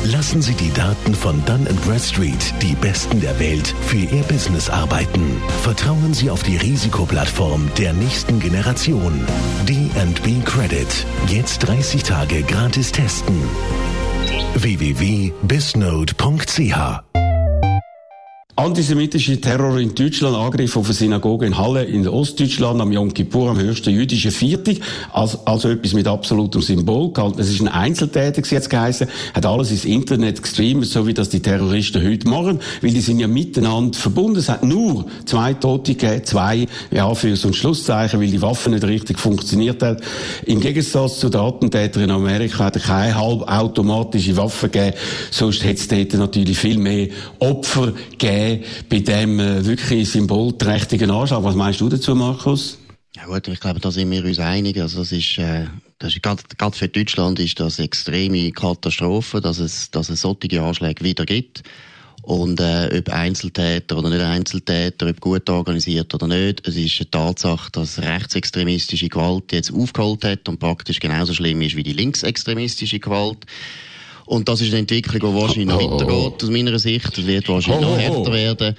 Lassen 0.04 0.42
Sie 0.42 0.54
die 0.54 0.72
Daten 0.72 1.14
von 1.14 1.44
Dun 1.44 1.64
Bradstreet, 1.86 2.52
die 2.60 2.74
Besten 2.74 3.20
der 3.20 3.38
Welt, 3.38 3.72
für 3.86 3.98
Ihr 3.98 4.24
Business 4.24 4.68
arbeiten. 4.68 5.40
Vertrauen 5.62 6.12
Sie 6.12 6.28
auf 6.28 6.42
die 6.42 6.56
Risikoplattform 6.56 7.70
der 7.78 7.92
nächsten 7.92 8.40
Generation. 8.40 9.24
D&B 9.68 10.40
Credit. 10.44 11.06
Jetzt 11.28 11.60
30 11.60 12.02
Tage 12.02 12.42
gratis 12.42 12.90
testen. 12.90 13.40
www.bisnode.ch 14.54 17.11
Antisemitische 18.62 19.40
Terror 19.40 19.76
in 19.78 19.92
Deutschland, 19.92 20.36
Angriff 20.36 20.76
auf 20.76 20.84
eine 20.84 20.94
Synagoge 20.94 21.46
in 21.46 21.58
Halle 21.58 21.82
in 21.82 22.06
Ostdeutschland 22.06 22.80
am 22.80 22.92
Yom 22.92 23.12
Kippur, 23.12 23.50
am 23.50 23.58
höchsten 23.58 23.90
jüdischen 23.90 24.30
Viertel, 24.30 24.78
also, 25.12 25.40
also 25.46 25.68
etwas 25.68 25.94
mit 25.94 26.06
absolutem 26.06 26.62
Symbol 26.62 27.12
gehalten. 27.12 27.40
Es 27.40 27.50
ist 27.50 27.60
ein 27.60 27.66
Einzeltäter 27.66 28.40
jetzt 28.48 28.70
geheißen, 28.70 29.08
hat 29.34 29.46
alles 29.46 29.72
ins 29.72 29.84
Internet 29.84 30.40
gestreamt, 30.40 30.86
so 30.86 31.08
wie 31.08 31.12
das 31.12 31.28
die 31.28 31.40
Terroristen 31.40 32.06
heute 32.08 32.28
machen, 32.28 32.60
weil 32.82 32.92
die 32.92 33.00
sind 33.00 33.18
ja 33.18 33.26
miteinander 33.26 33.98
verbunden. 33.98 34.38
Es 34.38 34.48
hat 34.48 34.62
nur 34.62 35.06
zwei 35.24 35.54
Tote 35.54 35.96
gegeben, 35.96 36.24
zwei, 36.24 36.68
ja, 36.92 37.12
für 37.16 37.30
ein 37.30 37.54
Schlusszeichen, 37.54 38.20
weil 38.20 38.30
die 38.30 38.42
Waffe 38.42 38.70
nicht 38.70 38.84
richtig 38.84 39.18
funktioniert 39.18 39.82
hat. 39.82 40.02
Im 40.46 40.60
Gegensatz 40.60 41.18
zu 41.18 41.30
den 41.30 41.40
Attentätern 41.40 42.04
in 42.04 42.10
Amerika 42.12 42.66
hat 42.66 42.76
er 42.76 42.82
keine 42.82 43.18
halbautomatische 43.18 44.36
Waffe 44.36 44.68
gegeben, 44.68 44.96
sonst 45.32 45.64
hätte 45.64 45.80
es 45.80 45.88
dort 45.88 46.14
natürlich 46.14 46.56
viel 46.56 46.78
mehr 46.78 47.08
Opfer 47.40 47.92
gegeben 48.12 48.51
bei 48.88 49.00
dem 49.00 49.40
äh, 49.40 49.64
wirklich 49.64 50.10
symbolträchtigen 50.10 51.10
Anschlag. 51.10 51.42
Was 51.44 51.54
meinst 51.54 51.80
du 51.80 51.88
dazu, 51.88 52.14
Markus? 52.14 52.78
Ja 53.14 53.26
gut, 53.26 53.46
ich 53.46 53.60
glaube, 53.60 53.80
da 53.80 53.90
sind 53.90 54.10
wir 54.10 54.24
uns 54.24 54.38
einig. 54.38 54.80
Also 54.80 55.00
das 55.00 55.12
ist, 55.12 55.38
äh, 55.38 55.66
das 55.98 56.14
ist 56.14 56.22
gerade, 56.22 56.42
gerade 56.56 56.76
für 56.76 56.88
Deutschland 56.88 57.38
ist 57.40 57.60
das 57.60 57.78
extreme 57.78 58.50
Katastrophe, 58.52 59.40
dass 59.40 59.58
es, 59.58 59.90
dass 59.90 60.08
es 60.08 60.22
solche 60.22 60.62
Anschläge 60.62 61.04
wieder 61.04 61.26
gibt. 61.26 61.62
Und 62.22 62.60
äh, 62.60 62.88
ob 62.98 63.08
Einzeltäter 63.10 63.98
oder 63.98 64.08
nicht 64.08 64.22
Einzeltäter, 64.22 65.08
ob 65.08 65.20
gut 65.20 65.50
organisiert 65.50 66.14
oder 66.14 66.28
nicht, 66.28 66.66
es 66.66 66.76
ist 66.76 67.00
eine 67.00 67.10
Tatsache, 67.10 67.70
dass 67.72 68.00
rechtsextremistische 68.00 69.08
Gewalt 69.08 69.50
jetzt 69.50 69.74
aufgeholt 69.74 70.24
hat 70.24 70.48
und 70.48 70.60
praktisch 70.60 71.00
genauso 71.00 71.34
schlimm 71.34 71.60
ist 71.62 71.74
wie 71.74 71.82
die 71.82 71.92
linksextremistische 71.92 73.00
Gewalt. 73.00 73.38
Und 74.26 74.48
das 74.48 74.60
ist 74.60 74.68
eine 74.68 74.80
Entwicklung, 74.80 75.34
die 75.34 75.40
wahrscheinlich 75.40 75.66
noch 75.66 75.80
oh, 75.80 75.92
weitergeht, 75.92 76.42
aus 76.42 76.50
meiner 76.50 76.78
Sicht. 76.78 77.18
Es 77.18 77.26
wird 77.26 77.48
wahrscheinlich 77.48 77.82
noch 77.82 77.98
härter 77.98 78.32
werden. 78.32 78.76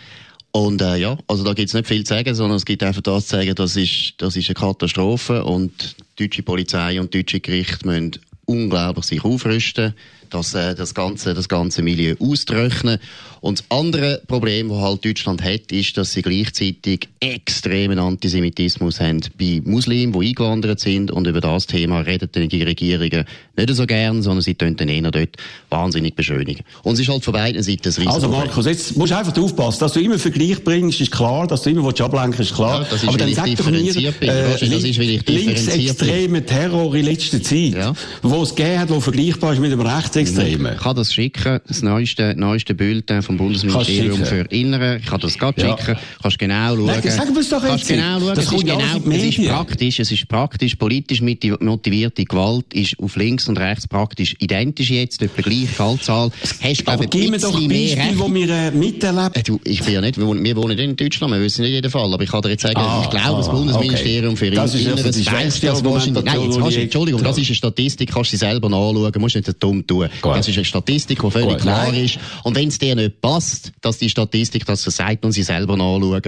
Und 0.52 0.82
äh, 0.82 0.98
ja, 0.98 1.18
also 1.28 1.44
da 1.44 1.54
gibt 1.54 1.70
es 1.70 1.74
nicht 1.74 1.88
viel 1.88 2.04
zu 2.04 2.14
sagen, 2.14 2.36
sondern 2.36 2.58
es 2.58 2.66
gibt 2.66 2.84
einfach 2.84 3.02
das 3.02 3.28
zu 3.28 3.38
sagen, 3.38 3.56
das 3.56 3.76
ist, 3.76 4.14
das 4.18 4.36
ist 4.36 4.48
eine 4.50 4.54
Katastrophe 4.54 5.44
und 5.44 5.96
die 6.20 6.28
deutsche 6.28 6.44
Polizei 6.44 7.00
und 7.02 7.14
deutsche 7.14 7.40
Gerichte 7.40 7.88
müssen 7.88 8.20
unglaublich 8.46 9.06
sich 9.06 9.24
aufrüsten 9.24 9.96
das, 10.34 10.54
äh, 10.54 10.76
das, 10.76 10.94
ganze, 10.94 11.34
das 11.34 11.48
ganze 11.48 11.82
Milieu 11.82 12.16
austrocknen. 12.20 13.00
Und 13.42 13.60
das 13.60 13.66
andere 13.70 14.22
Problem, 14.26 14.70
das 14.70 14.78
halt 14.80 15.04
Deutschland 15.04 15.44
hat, 15.44 15.72
ist, 15.72 15.98
dass 15.98 16.14
sie 16.14 16.22
gleichzeitig 16.22 17.10
extremen 17.20 18.00
Antisemitismus 18.00 19.02
haben 19.02 19.20
bei 19.38 19.62
Muslimen, 19.66 20.14
die 20.14 20.30
eingewandert 20.30 20.80
sind. 20.80 21.12
Und 21.12 21.28
über 21.28 21.42
das 21.42 21.68
Thema 21.68 22.00
reden 22.00 22.30
die 22.32 22.64
Regierungen 22.64 23.26
nicht 23.58 23.76
so 23.76 23.86
gern, 23.86 24.22
sondern 24.22 24.42
sie 24.42 24.56
tun 24.56 24.78
dann 24.78 24.88
eher 24.88 25.12
dort 25.12 25.36
wahnsinnig 25.70 26.16
beschönigen. 26.16 26.64
Und 26.84 26.94
es 26.94 27.02
ist 27.02 27.10
halt 27.10 27.26
von 27.26 27.34
beiden 27.34 27.62
Seiten 27.62 27.82
ein 27.84 27.94
Risiko. 27.94 28.14
Also 28.14 28.30
Markus, 28.30 28.66
jetzt 28.66 28.96
musst 28.96 29.12
du 29.12 29.18
einfach 29.18 29.38
aufpassen, 29.38 29.80
dass 29.82 29.94
du 29.94 30.00
immer 30.00 30.18
Vergleich 30.18 30.64
bringst, 30.64 31.02
ist 31.02 31.12
klar, 31.12 31.46
dass 31.46 31.64
du 31.64 31.70
immer 31.70 31.88
ablenken 31.88 32.40
willst, 32.40 32.52
ist 32.52 32.56
klar. 32.56 32.88
Ja, 32.90 32.96
ist, 32.96 33.08
Aber 33.08 33.18
dann 33.18 33.34
sag 33.34 33.56
doch 33.58 33.70
mir, 33.70 33.96
äh, 33.96 34.14
das 34.22 34.62
ist, 34.62 35.00
weil 35.00 35.10
ich 35.10 35.28
linksextreme 35.28 36.46
Terror 36.46 36.96
in 36.96 37.06
letzter 37.06 37.44
Zeit, 37.44 37.74
ja. 37.74 37.94
wo 38.22 38.42
es 38.42 38.56
gegeben 38.56 38.80
hat, 38.80 38.90
wo 38.90 39.02
vergleichbar 39.02 39.54
ist 39.54 39.60
mit 39.60 39.72
dem 39.72 39.82
Rechts 39.82 40.16
Extreme. 40.24 40.74
Ich 40.76 40.82
kann 40.82 40.96
das 40.96 41.14
schicken, 41.14 41.60
das 41.68 41.82
neueste, 41.82 42.36
neueste 42.38 42.74
Bild 42.74 43.12
vom 43.22 43.38
Bundesministerium 43.38 44.26
für 44.26 44.42
Innere. 44.52 44.98
Ich 44.98 45.06
kann 45.06 45.20
das 45.20 45.38
gerade 45.38 45.62
ja. 45.62 45.78
schicken. 45.78 45.98
Kannst 46.22 46.40
genau 46.40 46.76
schauen. 46.76 46.86
Nein, 46.86 47.04
wir 47.04 47.40
es 47.40 47.50
doch 47.50 47.64
jetzt. 47.64 47.88
genau 47.88 48.20
schauen. 48.20 48.36
Das 48.36 48.46
es, 48.46 48.54
ist 48.54 48.66
genau, 48.66 49.12
es 49.12 49.24
ist 49.24 49.48
praktisch, 49.48 50.00
es 50.00 50.12
ist 50.12 50.28
praktisch, 50.28 50.76
politisch 50.76 51.22
motivierte 51.22 52.26
Gewalt 52.26 52.74
ist 52.74 52.98
auf 53.00 53.16
links 53.16 53.48
und 53.48 53.60
rechts 53.60 53.88
praktisch 53.88 54.36
identisch 54.40 54.90
jetzt, 54.90 55.22
etwa 55.22 55.42
gleich 55.42 55.70
Fallzahl. 55.70 56.32
Hast 56.62 56.88
du, 56.88 56.92
Aber 56.92 57.06
gib 57.06 57.30
mir 57.30 57.40
doch 57.40 57.54
Beispiele, 57.54 58.18
wo 58.18 58.34
wir 58.34 58.50
äh, 58.50 58.72
miterleben. 58.72 59.34
Äh, 59.34 59.44
du, 59.44 59.60
ich 59.64 59.84
bin 59.84 59.94
ja 59.94 60.02
nicht, 60.02 60.18
wir, 60.18 60.26
wohnen 60.56 60.76
nicht 60.76 60.80
in 60.80 60.96
Deutschland, 60.96 61.34
wir 61.34 61.42
wissen 61.42 61.62
nicht 61.62 61.74
jeden 61.74 61.92
Fall. 61.92 62.14
Aber 62.14 62.24
ich 62.24 62.32
kann 62.32 62.42
dir 62.42 62.50
jetzt 62.50 62.62
sagen, 62.62 62.78
ah, 62.78 63.02
ich 63.04 63.10
glaube, 63.10 63.26
ah, 63.28 63.38
das 63.38 63.50
Bundesministerium 63.50 64.34
okay. 64.34 64.50
für 64.50 64.52
das 64.52 64.76
Inneres 64.76 65.18
ist 65.18 65.32
weiss 65.32 65.60
das 65.60 65.84
wahrscheinlich. 65.84 66.24
Nein, 66.24 66.42
jetzt 66.42 66.60
kannst, 66.60 66.78
Entschuldigung, 66.78 67.24
das 67.24 67.38
ist 67.38 67.48
eine 67.48 67.56
Statistik, 67.56 68.12
kannst 68.12 68.32
du 68.32 68.38
sie 68.38 68.40
selber 68.40 68.70
nachschauen, 68.70 69.12
musst 69.20 69.36
nicht 69.36 69.64
dumm 69.64 69.86
tun. 69.86 70.10
Gut. 70.22 70.36
Das 70.36 70.48
ist 70.48 70.56
eine 70.56 70.66
Statistik, 70.66 71.22
die 71.22 71.32
völlig 71.32 71.50
Gut, 71.50 71.62
klar 71.62 71.92
nein. 71.92 72.06
ist. 72.06 72.20
Und 72.44 72.56
wenn 72.56 72.68
es 72.68 72.78
dir 72.78 72.96
nicht 72.96 73.22
passt, 73.22 73.72
dass 73.82 73.98
die 73.98 74.10
Statistik 74.10 74.66
das 74.66 74.84
sagt 74.84 75.26
und 75.26 75.32
sie 75.32 75.44
selber 75.44 75.78
nachschauen, 75.78 76.22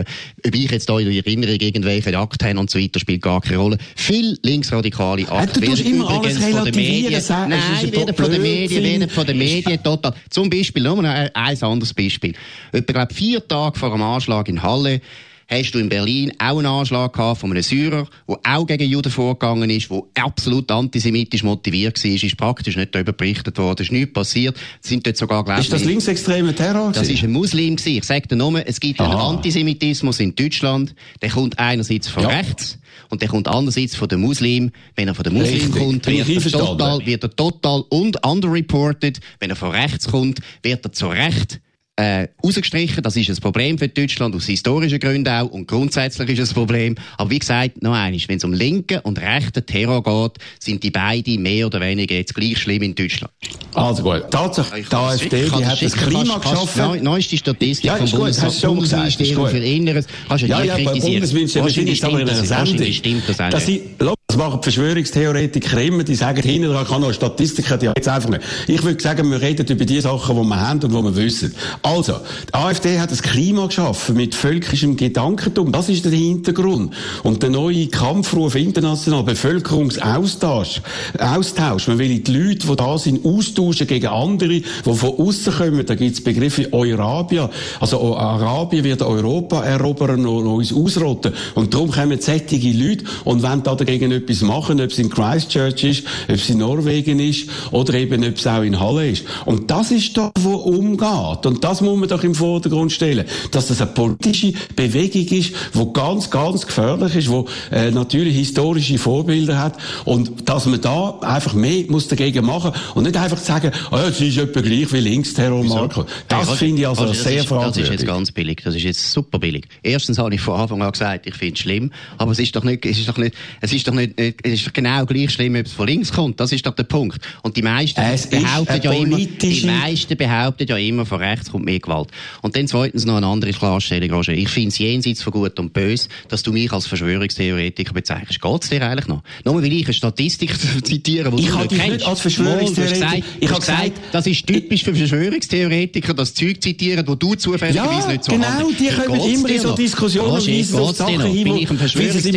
ob 0.45 0.55
ich 0.55 0.71
jetzt 0.71 0.89
da 0.89 0.99
in 0.99 1.11
Erinnerung 1.11 1.55
irgendwelche 1.55 2.17
Akte 2.17 2.45
habe 2.45 2.59
und 2.59 2.69
so 2.69 2.79
weiter, 2.79 2.99
spielt 2.99 3.21
gar 3.21 3.41
keine 3.41 3.57
Rolle. 3.57 3.77
Viel 3.95 4.37
linksradikale 4.43 5.29
Akte. 5.29 5.59
du 5.59 5.67
tust 5.67 5.85
immer 5.85 6.09
alles 6.09 6.41
relativieren, 6.41 7.21
sagen, 7.21 7.51
Nein, 7.51 7.91
werden 7.91 8.15
von 8.15 8.31
den 8.31 8.41
Medien, 8.41 8.83
werden 8.83 9.09
von 9.09 9.25
den 9.25 9.37
Medien 9.37 9.81
total. 9.81 10.13
Zum 10.29 10.49
Beispiel, 10.49 10.83
nur 10.83 11.03
ein, 11.03 11.29
ein 11.33 11.63
anderes 11.63 11.93
Beispiel. 11.93 12.33
Etwa, 12.71 12.93
glaube 12.93 13.13
vier 13.13 13.47
Tage 13.47 13.77
vor 13.77 13.91
dem 13.91 14.01
Anschlag 14.01 14.47
in 14.47 14.61
Halle 14.61 15.01
hast 15.47 15.71
du 15.71 15.79
in 15.79 15.89
Berlin 15.89 16.31
auch 16.39 16.57
einen 16.57 16.65
Anschlag 16.65 17.13
gehabt 17.13 17.41
von 17.41 17.51
einem 17.51 17.61
Syrer, 17.61 18.07
der 18.27 18.39
auch 18.43 18.65
gegen 18.65 18.89
Juden 18.89 19.11
vorgegangen 19.11 19.69
ist, 19.69 19.89
der 19.89 20.01
absolut 20.15 20.71
antisemitisch 20.71 21.43
motiviert 21.43 22.03
war, 22.03 22.11
ist 22.11 22.37
praktisch 22.37 22.75
nicht 22.75 22.93
darüber 22.93 23.13
berichtet 23.13 23.57
worden, 23.57 23.83
ist 23.83 23.91
nichts 23.91 24.13
passiert, 24.13 24.57
sind 24.81 25.05
dort 25.05 25.17
sogar, 25.17 25.43
glaube 25.43 25.61
Ist 25.61 25.71
das 25.71 25.83
linksextreme 25.83 26.53
Terror? 26.55 26.91
Das 26.91 27.09
ist 27.09 27.23
ein 27.23 27.31
Muslim 27.31 27.75
gewesen. 27.75 27.97
Ich 27.97 28.03
sage 28.03 28.27
dir 28.27 28.35
nur, 28.35 28.65
es 28.67 28.79
gibt 28.79 28.99
einen 28.99 29.13
Antisemitismus 29.13 30.19
in 30.19 30.35
Deutschland, 30.35 30.95
der 31.21 31.29
kommt 31.29 31.59
einerseits 31.59 32.07
von 32.07 32.23
ja. 32.23 32.29
rechts, 32.29 32.79
und 33.09 33.21
der 33.21 33.29
kommt 33.29 33.47
andererseits 33.47 33.95
von 33.95 34.07
den 34.07 34.21
Muslim. 34.21 34.71
Wenn 34.95 35.07
er 35.07 35.15
von 35.15 35.23
den 35.23 35.33
Muslim 35.33 35.53
Richtig. 35.53 35.75
kommt, 35.75 36.07
wird 36.07 36.27
er, 36.27 36.51
total, 36.51 37.05
wird 37.05 37.23
er 37.23 37.35
total 37.35 37.83
und 37.89 38.25
underreported. 38.25 39.19
Wenn 39.39 39.49
er 39.49 39.55
von 39.55 39.71
rechts 39.71 40.07
kommt, 40.07 40.39
wird 40.63 40.85
er 40.85 40.91
zu 40.91 41.07
Recht 41.07 41.59
äh, 41.97 42.27
rausgestrichen. 42.43 43.01
Das 43.03 43.15
ist 43.15 43.29
ein 43.29 43.37
Problem 43.37 43.77
für 43.77 43.87
Deutschland, 43.87 44.35
aus 44.35 44.45
historischen 44.45 44.99
Gründen 44.99 45.29
auch. 45.29 45.49
Und 45.49 45.67
grundsätzlich 45.67 46.29
ist 46.29 46.39
es 46.39 46.51
ein 46.51 46.55
Problem. 46.55 46.95
Aber 47.17 47.29
wie 47.29 47.39
gesagt, 47.39 47.81
noch 47.81 47.93
eines, 47.93 48.27
wenn 48.27 48.37
es 48.37 48.43
um 48.43 48.53
linken 48.53 48.99
und 48.99 49.19
rechten 49.19 49.65
Terror 49.65 50.03
geht, 50.03 50.43
sind 50.59 50.83
die 50.83 50.91
beiden 50.91 51.41
mehr 51.41 51.67
oder 51.67 51.79
weniger 51.81 52.15
jetzt 52.15 52.35
gleich 52.35 52.57
schlimm 52.57 52.83
in 52.83 52.95
Deutschland. 52.95 53.31
Also 53.73 54.03
gut. 54.03 54.29
Tatsache, 54.29 54.81
die 54.81 54.95
AfD, 54.95 55.45
die 55.45 55.65
hat 55.65 55.81
das 55.81 55.93
Klima 55.93 56.37
geschaffen. 56.37 57.03
Neueste 57.03 57.37
Statistik 57.37 57.85
ja, 57.85 57.95
vom 57.97 58.09
Bundes 58.11 58.61
Bundesministerium 58.61 59.47
für 59.47 59.57
Inneres. 59.57 60.07
Kannst 60.27 60.43
du 60.43 60.47
ja, 60.47 60.63
ja, 60.63 60.75
einer 60.75 62.43
Sendung. 62.43 62.91
Stimmt 62.91 63.23
das 63.27 63.39
auch 63.39 63.67
nicht. 63.67 64.24
Das 64.27 64.37
machen 64.37 64.63
Verschwörungstheoretiker 64.63 65.79
immer, 65.81 66.03
die 66.03 66.15
sagen, 66.15 66.41
hinten 66.41 66.69
dran 66.69 66.87
kann 66.87 67.01
noch 67.01 67.13
Statistiker, 67.13 67.77
die 67.77 67.85
jetzt 67.85 68.07
einfach 68.07 68.29
nicht. 68.29 68.41
Ich 68.67 68.83
würde 68.83 69.01
sagen, 69.01 69.29
wir 69.29 69.39
reden 69.39 69.67
über 69.67 69.85
die 69.85 70.01
Sachen, 70.01 70.35
die 70.35 70.41
wir 70.41 70.59
haben 70.59 70.79
und 70.81 70.91
die 70.91 71.03
wir 71.03 71.15
wissen. 71.15 71.53
Also, 71.83 72.15
die 72.49 72.53
AfD 72.55 72.99
hat 72.99 73.11
das 73.11 73.21
Klima 73.21 73.67
geschaffen 73.67 74.15
mit 74.15 74.33
völkischem 74.33 74.97
Gedankentum. 74.97 75.71
Das 75.71 75.89
ist 75.89 76.05
der 76.05 76.11
Hintergrund. 76.11 76.95
Und 77.21 77.43
der 77.43 77.51
neue 77.51 77.85
Kampfruf 77.87 78.55
international, 78.55 79.23
Bevölkerungsaustausch, 79.23 80.81
Austausch. 81.19 81.87
Man 81.87 81.99
will 81.99 82.19
die 82.19 82.31
Leute, 82.31 82.65
die 82.67 82.75
da 82.75 82.97
sind, 82.97 83.23
austauschen 83.23 83.85
gegen 83.85 84.07
andere, 84.07 84.59
die 84.59 84.63
von 84.83 85.19
außen 85.19 85.53
kommen. 85.53 85.85
Da 85.85 85.93
gibt 85.93 86.15
es 86.15 86.23
Begriffe 86.23 86.73
Eurabia. 86.73 87.47
Also, 87.79 88.17
Arabien 88.17 88.83
wird 88.83 89.03
Europa 89.03 89.63
erobern 89.63 90.25
und 90.25 90.47
uns 90.47 90.73
ausrotten. 90.73 91.31
Und 91.53 91.75
darum 91.75 91.91
kommen 91.91 92.19
sättige 92.19 92.71
Leute 92.71 93.05
und 93.23 93.43
wenn 93.43 93.61
da 93.61 93.75
dagegen 93.75 94.14
etwas 94.15 94.41
machen, 94.41 94.81
ob 94.81 94.89
es 94.89 94.99
in 94.99 95.09
Christchurch 95.09 95.83
ist, 95.83 96.03
ob 96.27 96.35
es 96.35 96.49
in 96.49 96.59
Norwegen 96.59 97.19
ist 97.19 97.49
oder 97.71 97.93
eben 97.95 98.23
ob 98.25 98.37
es 98.37 98.47
auch 98.47 98.61
in 98.61 98.79
Halle 98.79 99.09
ist. 99.09 99.25
Und 99.45 99.69
das 99.71 99.91
ist 99.91 100.17
da, 100.17 100.31
wo 100.39 100.55
umgeht. 100.55 101.45
Und 101.45 101.63
das 101.63 101.81
muss 101.81 101.97
man 101.97 102.09
doch 102.09 102.23
im 102.23 102.35
Vordergrund 102.35 102.91
stellen, 102.91 103.25
dass 103.51 103.67
das 103.67 103.81
eine 103.81 103.91
politische 103.91 104.53
Bewegung 104.75 105.27
ist, 105.37 105.53
wo 105.73 105.91
ganz, 105.91 106.29
ganz 106.29 106.65
gefährlich 106.65 107.15
ist, 107.15 107.29
wo 107.29 107.47
äh, 107.71 107.91
natürlich 107.91 108.35
historische 108.35 108.97
Vorbilder 108.97 109.57
hat 109.57 109.77
und 110.05 110.47
dass 110.49 110.65
man 110.65 110.81
da 110.81 111.19
einfach 111.21 111.53
mehr 111.53 111.85
muss 111.89 112.07
dagegen 112.07 112.45
machen 112.45 112.71
und 112.93 113.03
nicht 113.03 113.17
einfach 113.17 113.37
sagen, 113.37 113.71
oh, 113.91 113.97
es 113.97 114.21
ist 114.21 114.37
etwa 114.37 114.61
gleich 114.61 114.91
wie 114.93 114.99
Linksterror, 114.99 115.63
Marco. 115.63 116.05
Das 116.27 116.49
hey, 116.49 116.57
finde 116.57 116.81
ich 116.81 116.87
also, 116.87 117.03
also 117.03 117.13
sehr 117.13 117.43
fragwürdig. 117.43 117.83
Das 117.83 117.93
ist 117.93 118.01
jetzt 118.01 118.05
ganz 118.05 118.31
billig. 118.31 118.61
Das 118.63 118.75
ist 118.75 118.83
jetzt 118.83 119.11
super 119.11 119.39
billig. 119.39 119.67
Erstens 119.83 120.17
habe 120.17 120.33
ich 120.33 120.41
von 120.41 120.59
Anfang 120.59 120.81
an 120.81 120.91
gesagt, 120.91 121.27
ich 121.27 121.35
finde 121.35 121.53
es 121.53 121.59
schlimm, 121.59 121.91
aber 122.17 122.31
es 122.31 122.39
ist 122.39 122.55
doch 122.55 122.63
nicht, 122.63 122.85
es 122.85 122.97
ist 122.97 123.07
doch 123.07 123.17
nicht, 123.17 123.35
es 123.61 123.73
ist 123.73 123.87
doch 123.87 123.93
nicht, 123.93 124.04
nicht 124.07 124.35
es 124.43 124.61
ist 124.61 124.73
genau 124.73 125.05
gleich 125.05 125.31
schlimm, 125.31 125.55
ob 125.55 125.65
es 125.65 125.73
von 125.73 125.87
links 125.87 126.11
kommt. 126.11 126.39
Das 126.39 126.51
ist 126.51 126.65
doch 126.65 126.75
der 126.75 126.83
Punkt. 126.83 127.19
Und 127.41 127.57
die 127.57 127.61
meisten 127.61 127.99
es 128.01 128.27
behaupten 128.27 128.81
ja 128.81 128.91
immer, 128.91 129.17
die 129.17 129.65
meisten 129.65 130.15
behaupten 130.17 130.67
ja 130.67 130.77
immer, 130.77 131.05
von 131.05 131.19
rechts 131.19 131.51
kommt 131.51 131.65
mehr 131.65 131.79
Gewalt. 131.79 132.09
Und 132.41 132.55
dann 132.55 132.67
zweitens 132.67 133.05
noch 133.05 133.17
eine 133.17 133.27
andere 133.27 133.51
Klarstellung, 133.51 134.11
Roger. 134.11 134.33
Ich 134.33 134.49
finde 134.49 134.69
es 134.69 134.77
jenseits 134.77 135.23
von 135.23 135.33
Gut 135.33 135.59
und 135.59 135.73
Böse, 135.73 136.09
dass 136.29 136.43
du 136.43 136.51
mich 136.51 136.71
als 136.71 136.87
Verschwörungstheoretiker 136.87 137.93
bezeichnest. 137.93 138.41
Geht 138.41 138.63
es 138.63 138.69
dir 138.69 138.81
eigentlich 138.81 139.07
noch? 139.07 139.23
Nur 139.43 139.61
weil 139.61 139.71
ich 139.71 139.85
eine 139.85 139.93
Statistik 139.93 140.55
zitiere, 140.83 141.31
die 141.31 141.43
ich 141.43 141.49
du 141.49 141.57
nicht 141.57 141.95
nicht 141.95 142.07
als 142.07 142.21
Verschwörungstheoretiker. 142.21 143.23
ich 143.39 143.49
habe 143.49 143.59
gesagt, 143.59 143.91
das 144.11 144.27
ist 144.27 144.45
typisch 144.47 144.83
für 144.83 144.95
Verschwörungstheoretiker, 144.95 146.13
das 146.13 146.33
Zeug 146.33 146.61
zitieren, 146.61 147.07
wo 147.07 147.15
du 147.15 147.35
zufälligerweise 147.35 148.07
ja, 148.07 148.11
nicht 148.11 148.23
so 148.23 148.31
genau, 148.31 148.47
handelst. 148.47 148.79
die 148.79 148.89
kommen 148.89 149.21
immer 149.21 149.49
in 149.49 149.59
so 149.59 149.75
Diskussionen 149.75 150.31
und 150.31 150.47
weisen 150.47 150.79
auf 150.79 150.95
Sachen 150.95 151.21
hin, 151.21 151.43
Bin 151.43 151.57
ich 151.57 151.69
ein 151.69 151.77
Verschwörungstheoretiker 151.77 152.35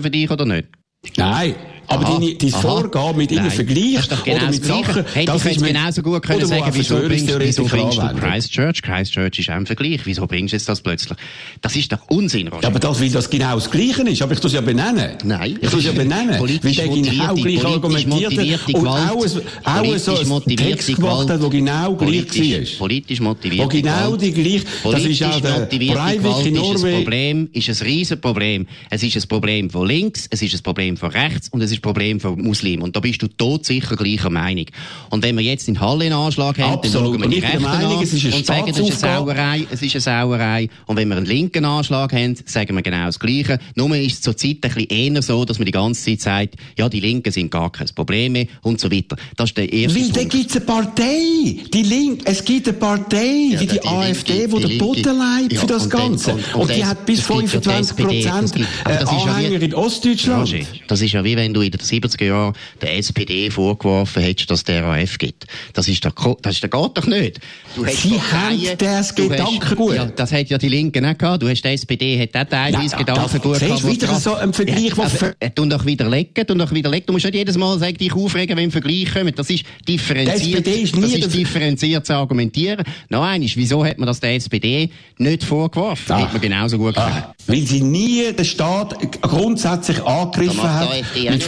für 0.00 0.10
dich 0.10 0.30
oder 0.30 0.44
nicht? 0.44 0.68
Nein. 1.16 1.54
Aber 1.88 2.06
aha, 2.06 2.18
deine, 2.18 2.34
dein 2.34 2.54
aha, 2.54 2.60
Vorgehen 2.60 3.16
mit 3.16 3.32
ihnen 3.32 3.50
vergleichen 3.50 4.18
genau 4.24 4.36
oder 4.36 4.50
mit 4.50 4.64
Sachen, 4.64 5.04
Hätte 5.06 5.26
das 5.26 5.44
ist 5.44 5.64
genauso 5.64 6.02
gut 6.02 6.22
können 6.22 6.46
sagen, 6.46 6.70
wieso 6.72 6.96
bringst, 6.96 7.26
wieso 7.40 7.64
bringst 7.64 7.98
du 7.98 8.14
Christchurch? 8.14 8.82
Christchurch 8.82 9.38
ist 9.38 9.50
auch 9.50 9.54
ein 9.54 9.66
Vergleich. 9.66 10.00
Wieso 10.04 10.26
bringst 10.26 10.52
du 10.52 10.56
jetzt 10.56 10.68
das 10.68 10.80
plötzlich? 10.80 11.18
Das 11.60 11.76
ist 11.76 11.92
doch 11.92 11.98
Unsinn, 12.08 12.48
Roger. 12.48 12.62
Ja, 12.62 12.68
aber 12.68 12.78
das, 12.78 13.00
weil 13.00 13.10
das 13.10 13.30
genau 13.30 13.54
das 13.54 13.70
Gleiche 13.70 14.02
ist. 14.02 14.22
Aber 14.22 14.32
ich 14.32 14.44
es 14.44 14.52
ja 14.52 14.60
benennen. 14.60 15.16
Nein. 15.24 15.58
Ich 15.60 15.72
es 15.72 15.84
ja 15.84 15.92
benennen. 15.92 16.40
Weil 16.40 16.72
der 16.72 16.88
genau 16.88 17.34
gleich 17.34 17.64
argumentiert 17.64 18.74
und 18.74 18.86
auch, 18.86 19.16
auch 19.64 19.98
so 19.98 20.16
ein 20.16 20.56
Text 20.56 20.94
gemacht 20.94 21.30
hat, 21.30 21.42
der 21.42 21.48
genau 21.48 21.94
gleich 21.94 22.38
war. 22.38 22.78
Politisch 22.78 23.20
motiviert. 23.20 23.64
Wo 23.64 23.68
genau 23.68 24.16
die 24.16 24.32
gleich, 24.32 24.62
das 24.84 25.04
ist 25.04 25.22
auch 25.22 25.40
der 25.40 25.66
Breivik 25.66 26.46
in 26.46 26.54
Norwegen. 26.54 27.50
ist 27.52 27.68
ein 27.68 27.86
Riesenproblem. 27.86 28.66
Es 28.90 29.02
ist 29.02 29.16
ein 29.16 29.28
Problem 29.28 29.70
von 29.70 29.86
links, 29.86 30.26
es 30.30 30.42
ist 30.42 30.54
ein 30.54 30.62
Problem 30.62 30.96
von 30.96 31.10
rechts 31.10 31.48
und 31.50 31.60
es 31.62 31.72
ist 31.72 31.75
ein 31.78 31.82
Problem 31.82 32.20
von 32.20 32.40
Muslimen. 32.40 32.82
Und 32.82 32.96
da 32.96 33.00
bist 33.00 33.22
du 33.22 33.28
todsicher 33.28 33.96
gleicher 33.96 34.30
Meinung. 34.30 34.66
Und 35.10 35.22
wenn 35.22 35.36
wir 35.36 35.44
jetzt 35.44 35.68
in 35.68 35.80
Halle 35.80 36.04
einen 36.04 36.14
Anschlag 36.14 36.58
haben, 36.58 36.74
Absolut. 36.74 37.14
dann 37.14 37.20
schauen 37.20 37.22
wir 37.22 37.40
die 37.40 37.44
Rechten 37.44 37.62
Meinung, 37.62 37.98
an 37.98 38.02
es 38.02 38.12
ist 38.12 38.34
und 38.34 38.46
sagen, 38.46 38.68
es 38.68 38.78
ist 38.78 39.04
eine 39.04 39.16
Sauerei, 39.16 39.66
es 39.70 39.82
ist 39.82 39.94
eine 39.94 40.00
Sauerei. 40.00 40.68
Und 40.86 40.96
wenn 40.96 41.08
wir 41.08 41.16
einen 41.16 41.26
linken 41.26 41.64
Anschlag 41.64 42.12
haben, 42.12 42.36
sagen 42.44 42.74
wir 42.74 42.82
genau 42.82 43.06
das 43.06 43.18
Gleiche. 43.18 43.58
Nur 43.74 43.94
ist 43.96 44.14
es 44.14 44.20
zurzeit 44.22 44.56
ein 44.62 44.72
bisschen 44.72 44.88
eher 44.88 45.22
so, 45.22 45.44
dass 45.44 45.58
man 45.58 45.66
die 45.66 45.72
ganze 45.72 46.04
Zeit 46.04 46.20
sagt, 46.20 46.56
ja, 46.78 46.88
die 46.88 47.00
Linken 47.00 47.32
sind 47.32 47.50
gar 47.50 47.70
kein 47.70 47.88
Problem 47.94 48.32
mehr 48.32 48.46
und 48.62 48.80
so 48.80 48.90
weiter. 48.90 49.16
Das 49.36 49.50
ist 49.50 49.56
der 49.56 49.72
erste 49.72 50.00
Weil 50.00 50.08
da 50.10 50.24
gibt 50.24 50.50
es 50.50 50.56
eine 50.56 50.64
Partei. 50.64 51.56
Die 51.72 51.82
Link, 51.82 52.22
es 52.24 52.44
gibt 52.44 52.68
eine 52.68 52.76
Partei, 52.76 53.50
ja, 53.52 53.60
wie 53.60 53.66
die, 53.66 53.78
die 53.78 53.86
AfD, 53.86 54.46
die, 54.46 54.54
die 54.54 54.68
der 54.68 54.78
Boden 54.78 55.18
leibt 55.18 55.52
ja, 55.52 55.60
für 55.60 55.66
das 55.66 55.88
Ganze. 55.88 56.32
Und, 56.32 56.38
und, 56.38 56.54
und, 56.54 56.60
und 56.62 56.76
die 56.76 56.84
hat 56.84 57.06
bis 57.06 57.20
25 57.22 57.96
Prozent 57.96 58.54
Anhänger 58.84 59.58
ja 59.58 59.58
in 59.60 59.74
Ostdeutschland. 59.74 60.52
Roger, 60.52 60.64
das 60.86 61.00
ist 61.00 61.12
ja 61.12 61.24
wie 61.24 61.36
wenn 61.36 61.52
du 61.52 61.62
in 61.66 61.72
den 61.72 61.80
70er 61.80 62.24
Jahren 62.24 62.54
der 62.80 62.96
SPD 62.96 63.50
vorgeworfen 63.50 64.22
hättest, 64.22 64.50
dass 64.50 64.64
der 64.64 64.84
RAF 64.84 65.18
gibt. 65.18 65.46
Das 65.72 65.88
ist 65.88 66.04
doch, 66.04 66.12
das 66.42 66.54
ist 66.54 66.64
doch, 66.64 66.70
geht 66.70 66.98
doch 66.98 67.06
nicht. 67.06 67.40
Sie 67.88 68.20
haben 68.20 68.78
das 68.78 69.14
Gedankengut. 69.14 69.94
Ja, 69.94 70.06
das 70.06 70.32
hat 70.32 70.48
ja 70.48 70.58
die 70.58 70.68
Linken 70.68 71.04
auch 71.04 71.18
gehabt. 71.18 71.42
Du 71.42 71.48
hast 71.48 71.62
die 71.62 71.68
SPD 71.68 72.20
hat 72.20 72.36
auch 72.36 72.50
teilweise 72.50 72.92
ja, 72.92 72.98
Gedankengut 72.98 73.60
gehabt. 73.60 73.84
Das 73.84 73.86
wieder 73.86 74.14
so 74.14 74.34
ein 74.34 74.52
Vergleich, 74.52 74.96
ja, 74.96 75.02
also, 75.02 75.26
äh, 75.40 75.50
tun 75.50 75.70
doch 75.70 75.84
widerlegen, 75.84 76.46
tun 76.46 76.58
doch 76.58 76.72
widerlegen. 76.72 77.06
Du 77.06 77.12
musst 77.12 77.24
nicht 77.24 77.34
jedes 77.34 77.56
Mal 77.56 77.78
sagen, 77.78 77.96
dich 77.96 78.12
aufregen, 78.12 78.56
wenn 78.56 78.70
Vergleich 78.70 79.12
kommen. 79.12 79.34
Das 79.34 79.50
ist 79.50 79.64
differenziert. 79.88 80.66
Ist 80.66 80.96
das 80.96 81.12
ist 81.12 81.34
differenziert 81.34 82.06
zu 82.06 82.14
argumentieren. 82.14 82.84
Nein, 83.08 83.42
wieso 83.54 83.84
hat 83.84 83.98
man 83.98 84.06
das 84.06 84.20
der 84.20 84.34
SPD 84.34 84.90
nicht 85.18 85.44
vorgeworfen? 85.44 86.04
Ach. 86.08 86.20
Hätte 86.20 86.32
man 86.32 86.40
genauso 86.40 86.78
gut 86.78 86.94
können. 86.94 87.24
Weil 87.46 87.62
sie 87.62 87.80
nie 87.80 88.32
den 88.32 88.44
Staat 88.44 89.20
grundsätzlich 89.22 90.02
angegriffen 90.02 90.62
hat, 90.62 90.88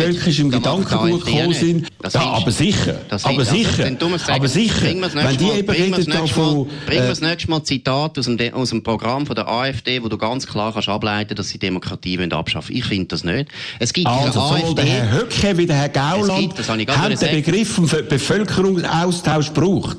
mit 0.08 0.16
völkischem 0.16 0.50
Gedankengut 0.50 1.24
gekommen 1.24 1.54
sind. 1.54 1.88
Ja, 2.12 2.20
aber 2.20 2.50
sicher. 2.50 3.00
aber 3.10 3.44
sicher. 3.44 3.90
Aber 4.28 4.48
sicher. 4.48 4.82
Wenn 4.82 5.36
die 5.36 5.50
eben 5.50 5.70
reden 5.70 6.10
davon... 6.10 6.68
Mir 6.88 7.06
das 7.06 7.20
nächste 7.20 7.50
Mal 7.50 7.62
Zitat 7.62 8.18
aus 8.18 8.24
dem, 8.26 8.54
aus 8.54 8.70
dem 8.70 8.82
Programm 8.82 9.26
von 9.26 9.36
der 9.36 9.48
AfD, 9.48 10.02
wo 10.02 10.08
du 10.08 10.18
ganz 10.18 10.46
klar 10.46 10.72
kannst 10.72 10.88
ableiten 10.88 11.34
dass 11.34 11.48
sie 11.48 11.58
Demokratie 11.58 12.18
abschaffen 12.30 12.74
Ich 12.74 12.84
finde 12.84 13.06
das 13.08 13.24
nicht. 13.24 13.50
Es 13.78 13.92
gibt 13.92 14.06
also 14.06 14.40
sowohl 14.40 14.74
der 14.74 14.84
Herr 14.84 15.12
Höcke 15.12 15.56
wie 15.58 15.66
der 15.66 15.76
Herr 15.76 15.88
Gauland 15.88 16.56
gibt, 16.56 16.68
haben 16.68 17.18
den 17.18 17.30
Begriff 17.30 17.74
vom 17.74 17.86
Bevölkerungsaustausch 17.86 19.52
gebraucht 19.54 19.98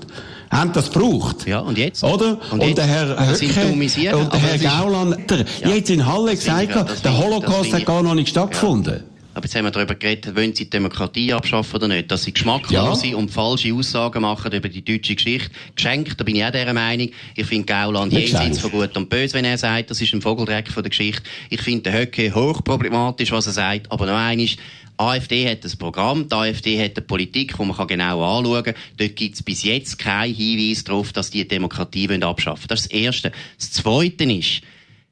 haben 0.52 0.74
das 0.74 0.92
gebraucht. 0.92 1.46
Ja, 1.46 1.60
und 1.60 1.78
jetzt? 1.78 2.04
Oder? 2.04 2.40
Und, 2.52 2.62
und 2.62 2.78
der 2.78 2.86
Herr 2.86 3.30
Höcke 3.30 4.16
und 4.16 4.34
der 4.34 4.40
Herr 4.40 4.58
Gauland, 4.58 5.30
der 5.30 5.46
ja, 5.62 5.70
jetzt 5.70 5.90
in 5.90 6.06
Halle 6.06 6.32
gesagt 6.32 6.74
hat, 6.74 7.06
der 7.06 7.18
Holocaust 7.18 7.74
hat 7.74 7.86
gar 7.86 8.02
noch 8.02 8.16
nicht 8.16 8.30
stattgefunden. 8.30 9.04
Ja. 9.04 9.09
Aber 9.34 9.46
jetzt 9.46 9.56
haben 9.56 9.66
wir 9.66 9.72
darüber 9.72 9.96
geredet, 9.96 10.36
wollen 10.36 10.56
sie 10.56 10.66
die 10.66 10.72
Demokratie 10.72 11.34
abschaffen 11.34 11.76
oder 11.76 11.88
nicht? 11.88 12.10
Dass 12.10 12.24
sie 12.24 12.34
geschmacklos 12.34 13.06
ja. 13.06 13.16
und 13.16 13.30
falsche 13.30 13.74
Aussagen 13.74 14.22
machen 14.22 14.52
über 14.52 14.70
die 14.70 14.84
deutsche 14.84 15.16
Geschichte. 15.16 15.52
Geschenkt, 15.76 16.20
da 16.20 16.24
bin 16.24 16.36
ich 16.36 16.44
auch 16.44 16.52
dieser 16.52 16.74
Meinung. 16.74 17.10
Ich 17.36 17.46
finde 17.46 17.66
Gauland 17.66 18.12
jenseits 18.12 18.60
von 18.60 18.72
Gut 18.72 18.98
und 18.98 19.10
Böse, 19.10 19.36
wenn 19.36 19.46
er 19.46 19.58
sagt, 19.58 19.92
das 19.92 20.02
ist 20.02 20.14
ein 20.14 20.22
Vogeldreck 20.22 20.70
von 20.70 20.82
der 20.82 20.90
Geschichte. 20.90 21.24
Ich 21.50 21.62
finde 21.62 21.92
den 21.92 22.00
Höcke 22.00 22.34
hochproblematisch, 22.34 23.32
was 23.32 23.46
er 23.46 23.54
sagt. 23.54 23.92
Aber 23.92 24.08
noch 24.08 24.18
eines, 24.18 24.58
AfD 25.00 25.50
hat 25.50 25.64
ein 25.64 25.78
Programm, 25.78 26.28
die 26.28 26.36
AfD 26.36 26.84
hat 26.84 26.98
eine 26.98 27.06
Politik, 27.06 27.56
die 27.58 27.64
man 27.64 27.88
genau 27.88 28.38
anschauen 28.38 28.64
kann. 28.64 28.76
Dort 28.98 29.16
gibt 29.16 29.36
es 29.36 29.44
bis 29.44 29.64
jetzt 29.64 29.98
keinen 29.98 30.34
Hinweis 30.34 30.84
darauf, 30.84 31.14
dass 31.14 31.30
die 31.30 31.48
Demokratie 31.48 32.10
abschaffen 32.22 32.64
wollen. 32.64 32.68
Das 32.68 32.82
ist 32.82 32.92
das 32.92 33.00
Erste. 33.00 33.32
Das 33.58 33.72
Zweite 33.72 34.26
ist, 34.26 34.62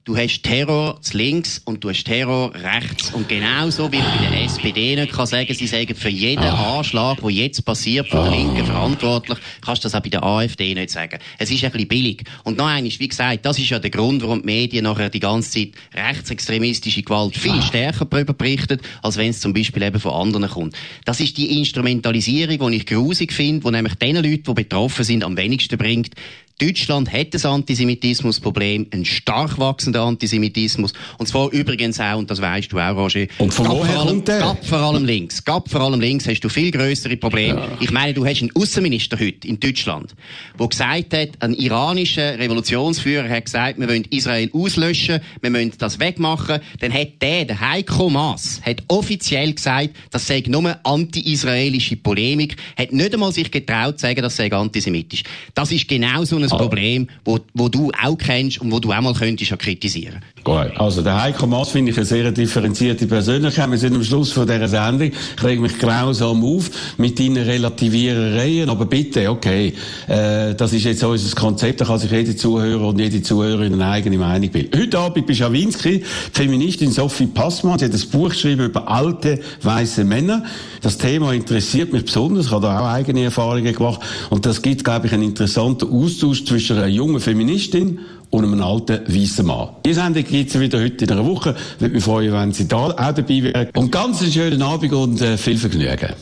du 0.08 0.16
hast 0.16 0.42
Terror 0.42 1.00
links 1.12 1.62
und 1.66 1.84
du 1.84 1.90
hast 1.90 2.06
Terror 2.06 2.54
rechts. 2.56 3.14
Und 3.14 3.28
genauso 3.28 3.92
wie 3.92 3.98
man 3.98 4.18
bei 4.18 4.30
der 4.30 4.46
SPD 4.46 4.96
nicht 4.96 5.12
kann 5.12 5.28
sagen, 5.28 5.54
sie 5.54 5.68
sagen 5.68 5.94
für 5.96 6.08
jeden 6.08 6.44
ah. 6.44 6.78
Anschlag, 6.78 7.20
der 7.20 7.30
jetzt 7.30 7.66
passiert, 7.66 8.08
von 8.08 8.22
der 8.22 8.32
ah. 8.32 8.36
Linken 8.36 8.66
verantwortlich, 8.66 9.38
kannst 9.60 9.84
du 9.84 9.88
das 9.88 9.96
auch 9.96 10.02
bei 10.02 10.10
der 10.10 10.24
AfD 10.24 10.74
nicht 10.74 10.92
sagen. 10.92 11.20
Es 11.38 11.52
ist 11.52 11.62
ein 11.66 11.72
bisschen 11.72 11.90
billig. 11.90 12.24
Und 12.46 12.58
noch 12.58 12.68
eines, 12.68 13.02
wie 13.02 13.08
gesagt, 13.10 13.46
das 13.46 13.60
ist 13.60 13.70
ja 13.70 13.80
der 13.80 13.90
Grund, 13.90 14.22
warum 14.24 14.40
die 14.40 14.46
Medien 14.46 14.86
nachher 14.86 15.10
die 15.10 15.20
ganze 15.20 15.52
Zeit 15.52 15.72
rechtsextremistische 15.94 17.04
Gewalt 17.04 17.36
viel 17.36 17.52
ah. 17.52 17.62
stärker 17.62 18.06
darüber 18.06 18.34
berichten, 18.34 18.80
als 19.04 19.18
wenn 19.18 19.32
es 19.32 19.42
zum 19.42 19.54
Beispiel 19.54 19.84
eben 19.84 20.00
von 20.00 20.14
anderen 20.14 20.48
kommt. 20.48 20.76
Das 21.04 21.20
ist 21.20 21.38
die 21.38 21.60
Instrumentalisierung, 21.60 22.72
die 22.72 22.78
ich 22.78 22.86
grusig 22.86 23.34
finde, 23.34 23.66
die 23.66 23.72
nämlich 23.72 23.96
den 23.96 24.16
Leuten, 24.16 24.44
die 24.44 24.54
betroffen 24.54 25.04
sind, 25.04 25.26
am 25.26 25.36
wenigsten 25.36 25.78
bringt. 25.78 26.16
Deutschland 26.60 27.14
hat 27.14 27.36
ein 27.36 27.46
Antisemitismusproblem, 27.46 28.88
ein 28.92 29.06
stark 29.06 29.60
wachsender 29.60 30.02
Antisemitismus. 30.02 30.92
Und 31.20 31.28
zwar 31.28 31.52
übrigens 31.52 32.00
auch, 32.00 32.18
und 32.18 32.32
das 32.32 32.42
weißt 32.42 32.72
du 32.72 32.80
auch, 32.80 32.96
Roger. 32.96 33.28
Und 33.38 33.54
von 33.54 33.68
woher 33.68 33.98
kommt 33.98 34.28
der? 34.28 34.40
Gab 34.40 34.66
vor 34.66 34.80
allem 34.80 35.06
links. 35.06 35.46
Gab 35.46 35.70
vor 35.70 35.82
allem 35.82 36.00
links 36.00 36.28
hast 36.28 36.40
du 36.40 36.50
viel 36.50 36.72
größere 36.72 37.16
Probleme. 37.18 37.60
Ja. 37.60 37.78
Ich 37.80 37.92
meine, 37.92 38.16
du 38.16 38.26
hast 38.26 38.42
einen 38.42 38.56
Außenminister 38.56 39.20
heute 39.20 39.48
in 39.48 39.60
Deutschland, 39.60 40.16
der 40.60 40.68
gesagt 40.68 41.14
hat, 41.14 41.30
ein 41.42 41.54
iranischer 41.54 42.40
Revolutionsführer 42.40 43.30
hat 43.30 43.46
gesagt, 43.46 43.80
wir 43.80 43.88
wollen 43.88 44.06
Israel 44.10 44.50
auslöschen, 44.52 45.20
wir 45.42 45.50
müssen 45.52 45.74
das 45.78 46.00
wegmachen. 46.00 46.60
Dann 46.80 46.92
hat 46.92 47.22
der, 47.22 47.46
der 47.46 47.60
Heiko 47.60 48.10
Maas, 48.10 48.62
hat 48.66 48.82
offiziell 48.88 49.54
gesagt, 49.54 49.92
das 50.10 50.26
sei 50.26 50.44
nur 50.48 50.76
anti-israelische 50.84 51.98
Polemik, 51.98 52.56
hat 52.76 52.92
nicht 52.94 53.14
einmal 53.14 53.32
sich 53.32 53.52
getraut 53.52 54.00
zu 54.00 54.08
sagen, 54.08 54.24
das 54.24 54.36
sei 54.36 54.52
antisemitisch. 54.52 55.22
Das 55.54 55.72
ist 55.72 55.88
genau 55.88 56.24
so 56.26 56.38
ein 56.38 56.47
Problem, 56.52 57.08
wo, 57.26 57.40
wo 57.54 57.70
du 57.70 57.92
auch 58.04 58.18
kennst 58.18 58.62
und 58.62 58.72
wo 58.72 58.80
du 58.80 58.92
auch 58.92 59.02
mal 59.02 59.14
könntest 59.14 59.52
ja 59.52 59.58
kritisieren. 59.58 60.22
Gut. 60.44 60.72
Also, 60.78 61.02
der 61.02 61.22
Heiko 61.22 61.46
Maas 61.46 61.72
finde 61.72 61.92
ich 61.92 61.98
eine 61.98 62.06
sehr 62.06 62.32
differenzierte 62.32 63.06
Persönlichkeit. 63.06 63.70
Wir 63.70 63.78
sind 63.78 63.96
am 63.96 64.04
Schluss 64.04 64.32
von 64.32 64.48
dieser 64.48 64.70
Sendung. 64.70 65.12
Ich 65.12 65.44
rege 65.44 65.62
mich 65.62 65.78
grausam 65.78 66.44
auf 66.44 66.70
mit 66.98 67.20
deinen 67.20 67.44
Relativierereien. 67.44 68.70
Aber 68.70 68.86
bitte, 68.86 69.30
okay, 69.30 69.74
äh, 70.08 70.56
das 70.56 70.72
ist 70.72 70.86
jetzt 70.86 71.04
unser 71.04 71.36
Konzept. 71.36 71.82
Da 71.82 71.86
kann 71.86 72.00
sich 72.00 72.12
jeder 72.12 72.36
Zuhörer 72.36 72.88
und 72.88 73.00
jede 73.00 73.22
Zuhörerin 73.22 73.74
eine 73.74 73.88
eigene 73.88 74.18
Meinung 74.18 74.50
bilden. 74.50 74.80
Heute 74.80 75.00
Abend 75.00 75.28
bei 75.28 75.34
Schawinski, 75.34 76.04
Feministin 76.32 76.92
Sophie 76.92 77.28
Passmann. 77.28 77.80
Sie 77.80 77.86
hat 77.86 77.94
ein 77.94 78.10
Buch 78.10 78.30
geschrieben 78.30 78.66
über 78.66 78.88
alte, 78.90 79.42
weiße 79.64 80.06
Männer. 80.06 80.44
Das 80.82 80.98
Thema 80.98 81.34
interessiert 81.34 81.92
mich 81.92 82.06
besonders. 82.06 82.46
Ich 82.46 82.52
habe 82.52 82.68
da 82.68 82.80
auch 82.80 82.88
eigene 82.88 83.24
Erfahrungen 83.24 83.74
gemacht. 83.74 84.00
Und 84.30 84.46
das 84.46 84.62
gibt, 84.62 84.84
glaube 84.84 85.08
ich, 85.08 85.14
einen 85.14 85.24
interessanten 85.24 85.92
Austausch 85.92 86.37
zwischen 86.46 86.78
einer 86.78 86.88
jungen 86.88 87.20
Feministin 87.20 88.00
und 88.30 88.46
einem 88.46 88.62
alten 88.62 89.02
weißen 89.08 89.46
Mann. 89.46 89.70
Die 89.86 89.94
Sendung 89.94 90.24
gibt 90.24 90.54
es 90.54 90.60
wieder 90.60 90.80
heute 90.80 91.06
in 91.06 91.12
einer 91.12 91.26
Woche. 91.26 91.56
Ich 91.76 91.82
würde 91.82 91.96
mich 91.96 92.04
freuen, 92.04 92.34
wenn 92.34 92.52
Sie 92.52 92.68
da 92.68 92.78
auch 92.78 92.96
dabei 92.96 93.44
wären. 93.44 93.70
Und 93.76 93.92
ganz 93.92 94.22
einen 94.22 94.32
schönen 94.32 94.62
Abend 94.62 94.94
und 94.94 95.22
äh, 95.22 95.38
viel 95.38 95.58
Vergnügen. 95.58 96.14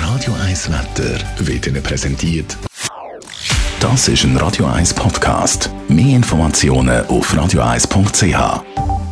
Radio 0.00 0.34
1 0.46 0.70
Wetter 0.70 1.18
wird 1.38 1.66
Ihnen 1.66 1.82
präsentiert. 1.82 2.56
Das 3.80 4.06
ist 4.06 4.22
ein 4.22 4.36
Radio 4.36 4.66
1 4.66 4.94
Podcast. 4.94 5.68
Mehr 5.88 6.14
Informationen 6.14 7.04
auf 7.06 7.34
radio1.ch. 7.34 9.11